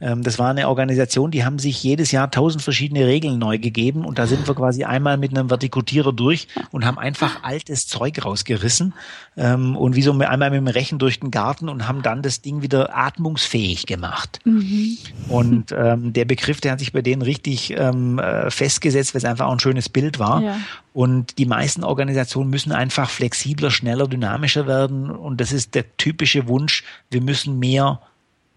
[0.03, 4.03] Ähm, das war eine Organisation, die haben sich jedes Jahr tausend verschiedene Regeln neu gegeben
[4.03, 8.23] und da sind wir quasi einmal mit einem Vertikutierer durch und haben einfach altes Zeug
[8.23, 8.93] rausgerissen
[9.37, 12.41] ähm, und wie so einmal mit dem Rechen durch den Garten und haben dann das
[12.41, 14.41] Ding wieder atmungsfähig gemacht.
[14.43, 14.97] Mhm.
[15.29, 19.25] Und ähm, der Begriff, der hat sich bei denen richtig ähm, äh, festgesetzt, weil es
[19.25, 20.41] einfach auch ein schönes Bild war.
[20.41, 20.57] Ja.
[20.91, 25.09] Und die meisten Organisationen müssen einfach flexibler, schneller, dynamischer werden.
[25.09, 28.01] Und das ist der typische Wunsch, wir müssen mehr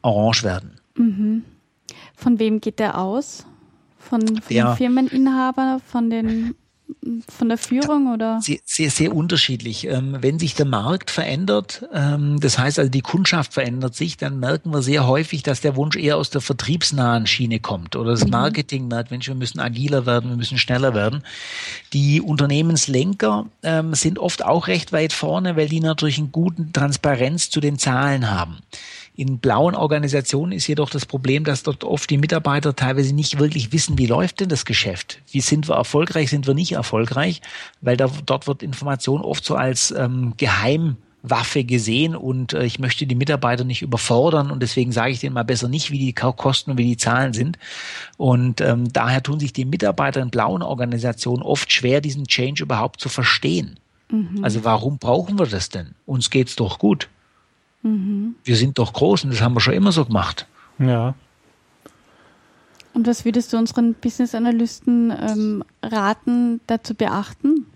[0.02, 0.80] orange werden.
[0.96, 1.44] Mhm.
[2.14, 3.46] Von wem geht der aus?
[3.98, 6.54] Von, von der, den Firmeninhaber, von den
[7.28, 8.40] von der Führung oder?
[8.40, 9.87] Sehr, sehr, sehr unterschiedlich.
[9.87, 14.38] Ähm, wenn sich der Markt verändert, ähm, das heißt also die Kundschaft verändert sich, dann
[14.38, 18.24] merken wir sehr häufig, dass der Wunsch eher aus der vertriebsnahen Schiene kommt oder das
[18.24, 18.30] mhm.
[18.30, 21.22] Marketing merkt, Mensch, wir müssen agiler werden, wir müssen schneller werden.
[21.92, 27.50] Die Unternehmenslenker ähm, sind oft auch recht weit vorne, weil die natürlich einen guten Transparenz
[27.50, 28.59] zu den Zahlen haben.
[29.16, 33.72] In blauen Organisationen ist jedoch das Problem, dass dort oft die Mitarbeiter teilweise nicht wirklich
[33.72, 35.20] wissen, wie läuft denn das Geschäft?
[35.31, 37.40] Wie sind wir erfolgreich, sind wir nicht erfolgreich?
[37.81, 42.79] Weil da, dort wird Information oft so als ähm, geheim Waffe gesehen und äh, ich
[42.79, 46.12] möchte die Mitarbeiter nicht überfordern und deswegen sage ich denen mal besser nicht, wie die
[46.12, 47.59] Kosten und wie die Zahlen sind.
[48.16, 53.00] Und ähm, daher tun sich die Mitarbeiter in blauen Organisationen oft schwer, diesen Change überhaupt
[53.00, 53.81] zu verstehen.
[54.11, 54.44] Mhm.
[54.44, 55.94] Also warum brauchen wir das denn?
[56.05, 57.09] Uns geht's doch gut.
[57.87, 58.35] Mhm.
[58.44, 60.46] Wir sind doch groß und das haben wir schon immer so gemacht.
[60.79, 61.14] Ja.
[62.92, 67.66] Und was würdest du unseren Business-Analysten ähm, raten, dazu beachten?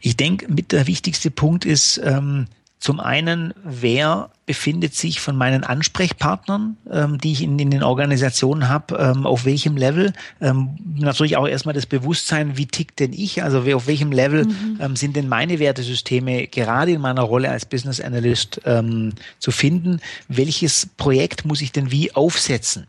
[0.00, 2.46] Ich denke, mit der wichtigste Punkt ist ähm,
[2.78, 8.68] zum einen, wer befindet sich von meinen Ansprechpartnern, ähm, die ich in, in den Organisationen
[8.68, 10.12] habe, ähm, auf welchem Level.
[10.40, 14.78] Ähm, natürlich auch erstmal das Bewusstsein, wie tickt denn ich, also auf welchem Level mhm.
[14.80, 20.00] ähm, sind denn meine Wertesysteme gerade in meiner Rolle als Business Analyst ähm, zu finden.
[20.26, 22.88] Welches Projekt muss ich denn wie aufsetzen?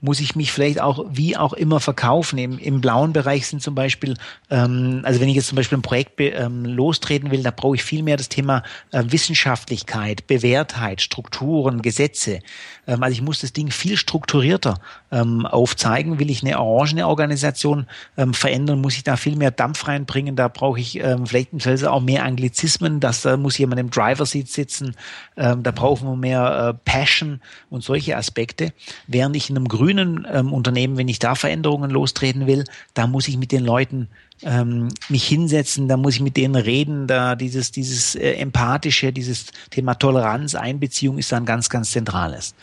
[0.00, 2.38] Muss ich mich vielleicht auch wie auch immer verkaufen?
[2.38, 4.16] Im, im blauen Bereich sind zum Beispiel,
[4.50, 7.82] ähm, also wenn ich jetzt zum Beispiel ein Projekt ähm, lostreten will, da brauche ich
[7.82, 8.62] viel mehr das Thema
[8.92, 12.40] äh, Wissenschaftlichkeit, Bewährtheit, Sicherheit, Strukturen, Gesetze.
[12.86, 14.78] Ähm, also ich muss das Ding viel strukturierter
[15.12, 16.18] ähm, aufzeigen.
[16.18, 20.34] Will ich eine orangene Organisation ähm, verändern, muss ich da viel mehr Dampf reinbringen.
[20.34, 21.52] Da brauche ich ähm, vielleicht
[21.84, 22.98] auch mehr Anglizismen.
[22.98, 24.96] Das, da muss jemand im Driver-Seat sitzen.
[25.36, 28.72] Ähm, da brauchen wir mehr äh, Passion und solche Aspekte.
[29.06, 33.28] Während ich in einem grünen ähm, Unternehmen, wenn ich da Veränderungen lostreten will, da muss
[33.28, 34.08] ich mit den Leuten
[34.42, 39.46] ähm, mich hinsetzen, da muss ich mit denen reden, da dieses, dieses äh, empathische, dieses
[39.70, 42.54] Thema Toleranz, Einbeziehung ist dann ganz, ganz zentrales.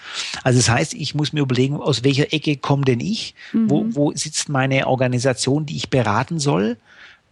[0.43, 3.35] Also das heißt, ich muss mir überlegen, aus welcher Ecke komme denn ich?
[3.53, 3.69] Mhm.
[3.69, 6.77] Wo, wo sitzt meine Organisation, die ich beraten soll?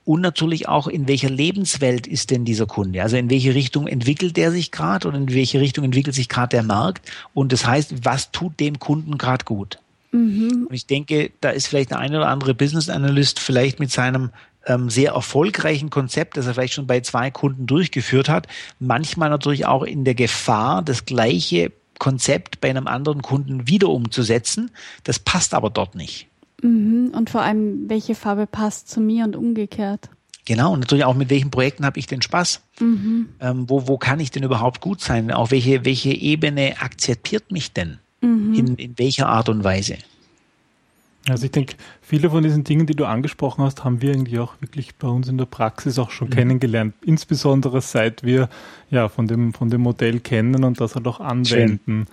[0.05, 3.01] Und natürlich auch, in welcher Lebenswelt ist denn dieser Kunde?
[3.01, 6.49] Also in welche Richtung entwickelt der sich gerade und in welche Richtung entwickelt sich gerade
[6.49, 7.11] der Markt?
[7.33, 9.79] Und das heißt, was tut dem Kunden gerade gut?
[10.13, 10.67] Mhm.
[10.69, 14.29] Und ich denke, da ist vielleicht der eine oder andere Business Analyst vielleicht mit seinem
[14.65, 18.47] ähm, sehr erfolgreichen Konzept, das er vielleicht schon bei zwei Kunden durchgeführt hat,
[18.79, 24.71] manchmal natürlich auch in der Gefahr, das gleiche Konzept bei einem anderen Kunden wieder umzusetzen.
[25.03, 26.27] Das passt aber dort nicht.
[26.61, 27.11] Mhm.
[27.15, 30.09] Und vor allem, welche Farbe passt zu mir und umgekehrt?
[30.45, 32.61] Genau, und natürlich auch mit welchen Projekten habe ich denn Spaß?
[32.79, 33.27] Mhm.
[33.41, 35.29] Ähm, wo, wo kann ich denn überhaupt gut sein?
[35.31, 37.99] Auch welche, welche Ebene akzeptiert mich denn?
[38.21, 38.53] Mhm.
[38.53, 39.97] In, in welcher Art und Weise?
[41.29, 44.53] Also ich denke, viele von diesen Dingen, die du angesprochen hast, haben wir eigentlich auch
[44.61, 46.33] wirklich bei uns in der Praxis auch schon mhm.
[46.33, 46.93] kennengelernt.
[47.01, 48.49] Insbesondere seit wir
[48.89, 52.07] ja von dem, von dem Modell kennen und das halt auch anwenden.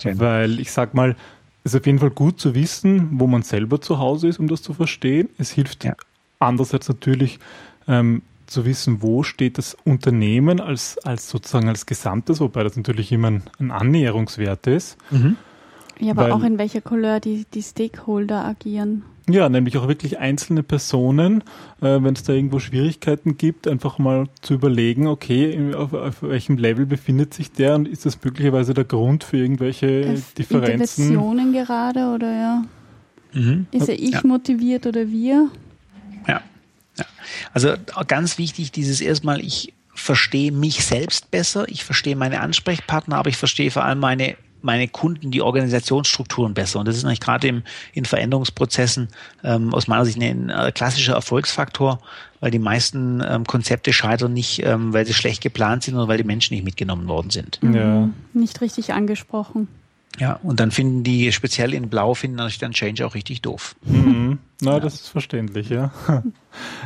[0.00, 0.12] Schön.
[0.12, 0.20] Schön.
[0.20, 1.16] Weil ich sag mal,
[1.64, 4.48] es ist auf jeden Fall gut zu wissen, wo man selber zu Hause ist, um
[4.48, 5.28] das zu verstehen.
[5.38, 5.94] Es hilft ja.
[6.38, 7.38] andererseits natürlich
[7.86, 13.12] ähm, zu wissen, wo steht das Unternehmen als, als sozusagen als Gesamtes, wobei das natürlich
[13.12, 14.96] immer ein, ein Annäherungswert ist.
[15.10, 15.36] Mhm.
[16.00, 19.02] Ja, aber Weil, auch in welcher Couleur die, die Stakeholder agieren.
[19.28, 21.42] Ja, nämlich auch wirklich einzelne Personen,
[21.80, 26.56] äh, wenn es da irgendwo Schwierigkeiten gibt, einfach mal zu überlegen, okay, auf, auf, welchem
[26.56, 31.10] Level befindet sich der und ist das möglicherweise der Grund für irgendwelche äh, Differenzen?
[31.10, 32.64] Interventionen gerade oder ja?
[33.34, 33.66] Mhm.
[33.70, 34.20] Ist er ich ja.
[34.24, 35.50] motiviert oder wir?
[36.26, 36.40] Ja.
[36.96, 37.04] ja.
[37.52, 37.74] Also
[38.06, 43.36] ganz wichtig, dieses erstmal, ich verstehe mich selbst besser, ich verstehe meine Ansprechpartner, aber ich
[43.36, 46.80] verstehe vor allem meine meine Kunden die Organisationsstrukturen besser.
[46.80, 49.08] Und das ist natürlich gerade im, in Veränderungsprozessen
[49.44, 52.00] ähm, aus meiner Sicht ein, ein klassischer Erfolgsfaktor,
[52.40, 56.18] weil die meisten ähm, Konzepte scheitern nicht, ähm, weil sie schlecht geplant sind, sondern weil
[56.18, 57.62] die Menschen nicht mitgenommen worden sind.
[57.62, 57.74] Mhm.
[57.74, 58.08] Ja.
[58.32, 59.68] Nicht richtig angesprochen.
[60.18, 63.76] Ja, und dann finden die speziell in Blau finden natürlich dann Change auch richtig doof.
[63.82, 64.38] Mhm.
[64.60, 64.80] Na, ja.
[64.80, 65.92] das ist verständlich, ja.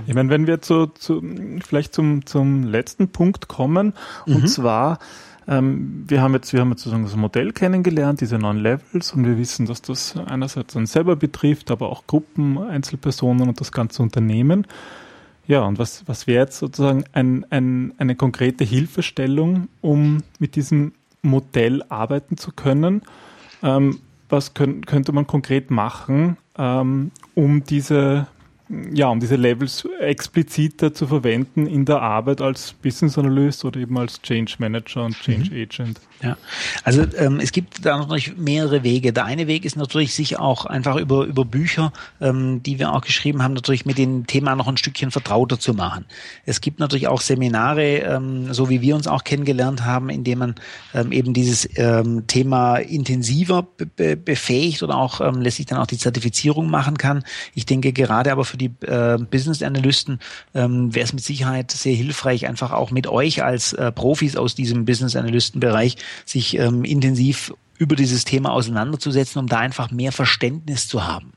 [0.07, 1.23] Ich meine, wenn wir zu, zu
[1.65, 3.95] vielleicht zum, zum letzten Punkt kommen,
[4.27, 4.37] mhm.
[4.37, 4.99] und zwar
[5.49, 9.27] ähm, wir haben jetzt, wir haben jetzt sozusagen das Modell kennengelernt, diese neuen Levels, und
[9.27, 14.03] wir wissen, dass das einerseits uns selber betrifft, aber auch Gruppen, Einzelpersonen und das ganze
[14.03, 14.67] Unternehmen.
[15.47, 20.93] Ja, und was, was wäre jetzt sozusagen ein, ein, eine konkrete Hilfestellung, um mit diesem
[21.23, 23.03] Modell arbeiten zu können?
[23.63, 28.29] Ähm, was könnt, könnte man konkret machen, ähm, um diese
[28.95, 33.99] ja, um diese Levels expliziter zu verwenden in der Arbeit als Business Analyst oder eben
[33.99, 35.63] als Change Manager und Change mhm.
[35.63, 36.01] Agent.
[36.23, 36.37] Ja,
[36.85, 39.13] also ähm, es gibt da natürlich mehrere Wege.
[39.13, 43.01] Der eine Weg ist natürlich, sich auch einfach über, über Bücher, ähm, die wir auch
[43.01, 46.07] geschrieben haben, natürlich mit dem Thema noch ein Stückchen vertrauter zu machen.
[46.47, 50.39] Es gibt natürlich auch Seminare, ähm, so wie wir uns auch kennengelernt haben, in dem
[50.39, 50.55] man
[50.95, 55.87] ähm, eben dieses ähm, Thema intensiver be befähigt oder auch ähm, lässt sich dann auch
[55.87, 57.25] die Zertifizierung machen kann.
[57.55, 60.19] Ich denke gerade aber für die äh, Business Analysten
[60.55, 64.55] ähm, wäre es mit Sicherheit sehr hilfreich, einfach auch mit euch als äh, Profis aus
[64.55, 70.13] diesem Business Analysten Bereich sich ähm, intensiv über dieses Thema auseinanderzusetzen, um da einfach mehr
[70.13, 71.33] Verständnis zu haben.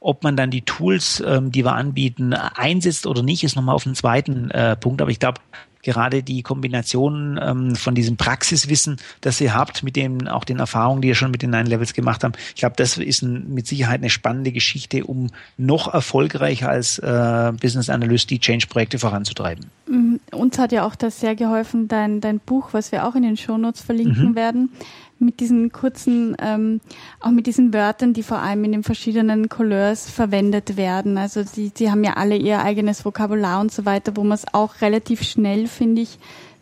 [0.00, 3.84] Ob man dann die Tools, ähm, die wir anbieten, einsetzt oder nicht, ist nochmal auf
[3.84, 5.02] den zweiten äh, Punkt.
[5.02, 5.40] Aber ich glaube,
[5.88, 11.00] gerade die Kombination ähm, von diesem Praxiswissen, das ihr habt, mit dem auch den Erfahrungen,
[11.00, 13.66] die ihr schon mit den Nine Levels gemacht habt, ich glaube, das ist ein, mit
[13.66, 19.64] Sicherheit eine spannende Geschichte, um noch erfolgreicher als äh, Business Analyst die Change-Projekte voranzutreiben.
[19.88, 20.20] Mhm.
[20.30, 23.38] Uns hat ja auch das sehr geholfen, dein, dein Buch, was wir auch in den
[23.38, 24.34] Shownotes verlinken mhm.
[24.34, 24.70] werden
[25.18, 26.80] mit diesen kurzen, ähm,
[27.20, 31.18] auch mit diesen Wörtern, die vor allem in den verschiedenen Couleurs verwendet werden.
[31.18, 34.46] Also die, die haben ja alle ihr eigenes Vokabular und so weiter, wo man es
[34.52, 36.18] auch relativ schnell, finde ich,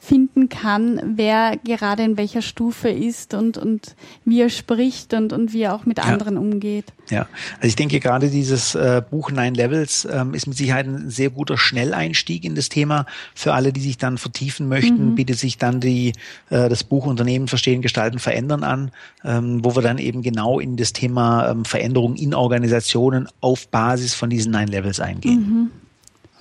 [0.07, 5.53] finden kann, wer gerade in welcher Stufe ist und, und wie er spricht und, und
[5.53, 6.05] wie er auch mit ja.
[6.05, 6.93] anderen umgeht.
[7.11, 7.27] Ja,
[7.57, 11.31] also ich denke gerade dieses äh, Buch Nine Levels ähm, ist mit Sicherheit ein sehr
[11.31, 13.07] guter Schnelleinstieg in das Thema.
[13.35, 15.15] Für alle, die sich dann vertiefen möchten, mhm.
[15.17, 16.13] bietet sich dann die,
[16.51, 18.93] äh, das Buch Unternehmen verstehen, gestalten, verändern an,
[19.25, 24.15] ähm, wo wir dann eben genau in das Thema ähm, Veränderung in Organisationen auf Basis
[24.15, 25.41] von diesen Nine Levels eingehen.
[25.41, 25.71] Mhm.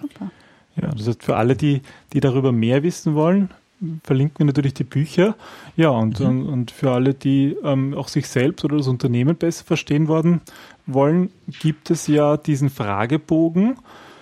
[0.02, 0.32] Super.
[0.82, 1.82] Ja, das heißt, für alle, die,
[2.14, 3.50] die darüber mehr wissen wollen,
[4.04, 5.36] verlinken wir natürlich die Bücher.
[5.76, 6.26] Ja, und, mhm.
[6.26, 10.42] und, und, für alle, die ähm, auch sich selbst oder das Unternehmen besser verstehen worden
[10.86, 13.78] wollen, gibt es ja diesen Fragebogen,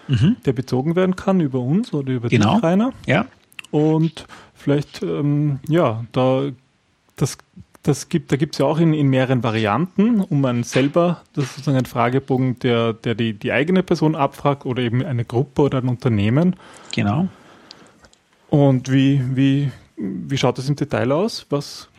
[0.07, 0.37] mhm.
[0.45, 2.55] der bezogen werden kann über uns oder über genau.
[2.55, 2.93] dich, Rainer.
[3.05, 3.25] Ja.
[3.71, 6.49] Und vielleicht, ähm, ja, da
[7.15, 7.37] das
[7.83, 11.45] das gibt, da gibt es ja auch in, in mehreren Varianten, um man selber, das
[11.45, 15.63] ist sozusagen ein Fragebogen, der, der die, die eigene Person abfragt oder eben eine Gruppe
[15.63, 16.55] oder ein Unternehmen.
[16.93, 17.27] Genau.
[18.49, 21.45] Und wie, wie, wie schaut das im Detail aus?
[21.49, 21.89] Was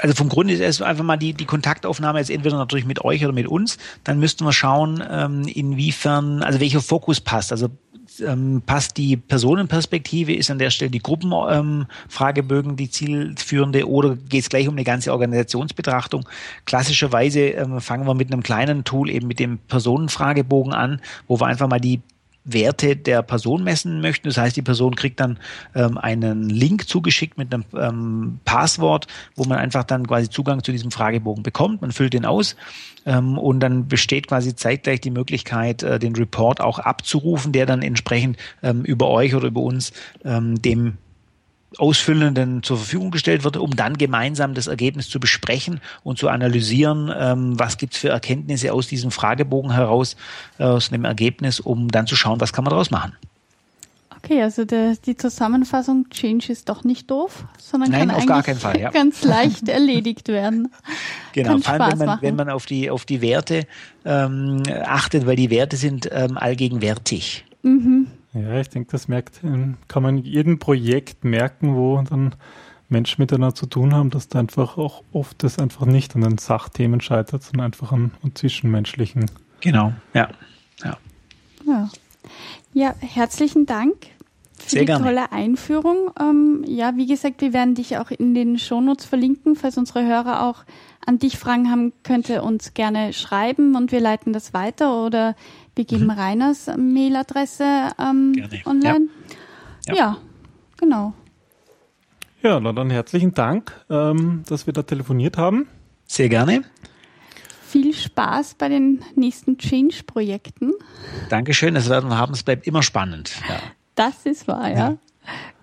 [0.00, 3.24] also vom Grunde ist es einfach mal die, die Kontaktaufnahme jetzt entweder natürlich mit euch
[3.24, 3.78] oder mit uns.
[4.04, 7.50] Dann müssten wir schauen, ähm, inwiefern, also welcher Fokus passt.
[7.50, 7.68] Also
[8.20, 14.42] ähm, passt die Personenperspektive, ist an der Stelle die Gruppenfragebögen ähm, die zielführende oder geht
[14.42, 16.28] es gleich um eine ganze Organisationsbetrachtung?
[16.64, 21.46] Klassischerweise ähm, fangen wir mit einem kleinen Tool eben mit dem Personenfragebogen an, wo wir
[21.46, 22.00] einfach mal die
[22.52, 24.28] Werte der Person messen möchten.
[24.28, 25.38] Das heißt, die Person kriegt dann
[25.74, 30.72] ähm, einen Link zugeschickt mit einem ähm, Passwort, wo man einfach dann quasi Zugang zu
[30.72, 31.82] diesem Fragebogen bekommt.
[31.82, 32.56] Man füllt den aus
[33.06, 37.82] ähm, und dann besteht quasi zeitgleich die Möglichkeit, äh, den Report auch abzurufen, der dann
[37.82, 39.92] entsprechend ähm, über euch oder über uns
[40.24, 40.98] ähm, dem
[41.76, 47.12] Ausfüllenden zur Verfügung gestellt wird, um dann gemeinsam das Ergebnis zu besprechen und zu analysieren,
[47.14, 50.16] ähm, was gibt es für Erkenntnisse aus diesem Fragebogen heraus,
[50.58, 53.12] äh, aus dem Ergebnis, um dann zu schauen, was kann man daraus machen.
[54.16, 58.42] Okay, also der, die Zusammenfassung Change ist doch nicht doof, sondern Nein, kann auf gar
[58.42, 58.90] keinen Fall, ja.
[58.92, 60.72] ganz leicht erledigt werden.
[61.34, 63.66] Genau, kann vor allem wenn man, wenn man auf die auf die Werte
[64.04, 67.44] ähm, achtet, weil die Werte sind ähm, allgegenwärtig.
[67.62, 68.08] Mhm.
[68.34, 72.34] Ja, ich denke, das merkt, ähm, kann man in jedem Projekt merken, wo dann
[72.88, 76.38] Menschen miteinander zu tun haben, dass da einfach auch oft das einfach nicht an den
[76.38, 79.30] Sachthemen scheitert, sondern einfach an, an zwischenmenschlichen.
[79.60, 80.28] Genau, ja.
[80.82, 80.98] Ja,
[81.66, 81.90] ja.
[82.72, 83.94] ja herzlichen Dank
[84.58, 85.04] für Sehr die gerne.
[85.04, 86.10] tolle Einführung.
[86.18, 90.42] Ähm, ja, wie gesagt, wir werden dich auch in den Shownotes verlinken, falls unsere Hörer
[90.44, 90.64] auch
[91.04, 95.36] an dich Fragen haben, könnt ihr uns gerne schreiben und wir leiten das weiter oder
[95.78, 96.10] wir geben mhm.
[96.10, 98.34] Reiners Mailadresse ähm,
[98.66, 99.08] online.
[99.86, 99.94] Ja.
[99.94, 99.94] Ja.
[99.94, 100.18] ja.
[100.76, 101.14] genau.
[102.42, 105.66] Ja, na dann herzlichen Dank, ähm, dass wir da telefoniert haben.
[106.06, 106.64] Sehr gerne.
[107.66, 110.72] Viel Spaß bei den nächsten Change-Projekten.
[111.28, 112.32] Dankeschön, das werden wir haben.
[112.32, 113.32] Es bleibt immer spannend.
[113.48, 113.60] Ja.
[113.94, 114.76] Das ist wahr, ja.
[114.76, 114.98] ja.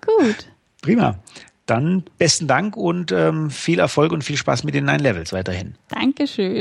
[0.04, 0.48] Gut.
[0.82, 1.18] Prima.
[1.66, 5.74] Dann besten Dank und ähm, viel Erfolg und viel Spaß mit den Nine Levels weiterhin.
[5.88, 6.56] Dankeschön.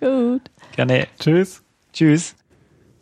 [0.00, 0.08] Ja.
[0.08, 0.42] Gut.
[0.76, 1.08] Gerne.
[1.18, 1.62] Tschüss.
[1.92, 2.37] Tschüss.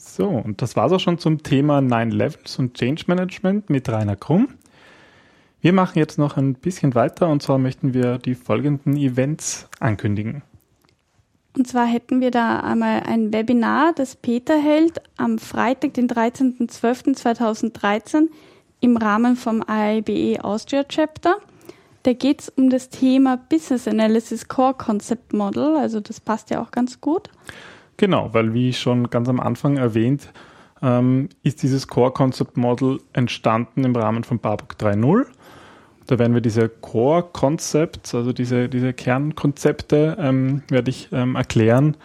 [0.07, 3.89] So, und das war es auch schon zum Thema Nine Levels und Change Management mit
[3.89, 4.49] Rainer Krumm.
[5.61, 10.43] Wir machen jetzt noch ein bisschen weiter und zwar möchten wir die folgenden Events ankündigen.
[11.59, 18.29] Und zwar hätten wir da einmal ein Webinar, das Peter hält am Freitag, den 13.12.2013
[18.81, 21.39] im Rahmen vom IIBE Austria Chapter.
[22.05, 26.63] Da geht es um das Thema Business Analysis Core Concept Model, also das passt ja
[26.63, 27.29] auch ganz gut.
[27.97, 30.33] Genau, weil wie schon ganz am Anfang erwähnt,
[30.83, 35.27] ähm, ist dieses Core Concept Model entstanden im Rahmen von Barbock 3.0.
[36.07, 41.97] Da werden wir diese Core Concepts, also diese, diese Kernkonzepte, ähm, werde ich ähm, erklären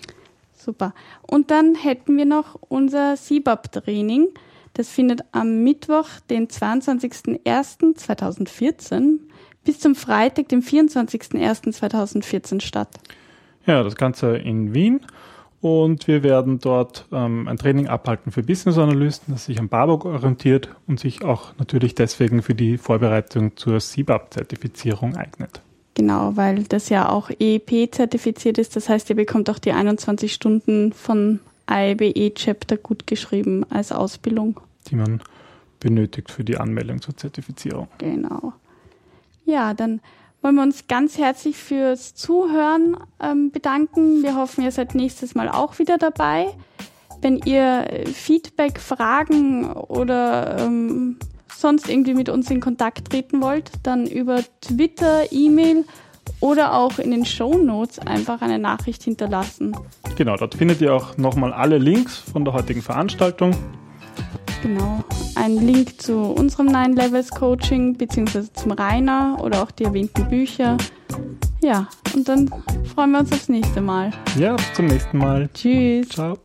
[0.57, 0.95] Super.
[1.23, 4.29] Und dann hätten wir noch unser CBAP-Training.
[4.75, 9.19] Das findet am Mittwoch, den 22.01.2014
[9.65, 12.91] bis zum Freitag, dem 24.01.2014 statt.
[13.67, 15.01] Ja, das Ganze in Wien.
[15.61, 20.69] Und wir werden dort ähm, ein Training abhalten für Business-Analysten, das sich am BABOK orientiert
[20.87, 25.61] und sich auch natürlich deswegen für die Vorbereitung zur CBAP-Zertifizierung eignet.
[25.95, 28.77] Genau, weil das ja auch EEP-zertifiziert ist.
[28.77, 34.61] Das heißt, ihr bekommt auch die 21 Stunden von IBE-Chapter gut geschrieben als Ausbildung.
[34.89, 35.21] Die man
[35.81, 37.89] benötigt für die Anmeldung zur Zertifizierung.
[37.99, 38.53] Genau.
[39.45, 40.01] Ja, dann
[40.49, 44.23] wollen wir uns ganz herzlich fürs Zuhören ähm, bedanken.
[44.23, 46.47] Wir hoffen, ihr seid nächstes Mal auch wieder dabei.
[47.21, 51.19] Wenn ihr Feedback, Fragen oder ähm,
[51.55, 55.85] sonst irgendwie mit uns in Kontakt treten wollt, dann über Twitter, E-Mail
[56.41, 59.77] oder auch in den Show Notes einfach eine Nachricht hinterlassen.
[60.17, 63.55] Genau, dort findet ihr auch nochmal alle Links von der heutigen Veranstaltung.
[64.63, 65.05] Genau,
[65.37, 70.77] ein Link zu unserem Nine Levels Coaching beziehungsweise zum Rainer oder auch die erwähnten Bücher.
[71.63, 72.51] Ja, und dann
[72.95, 74.11] freuen wir uns aufs nächste Mal.
[74.37, 75.49] Ja, bis zum nächsten Mal.
[75.55, 76.09] Tschüss.
[76.09, 76.39] Ciao.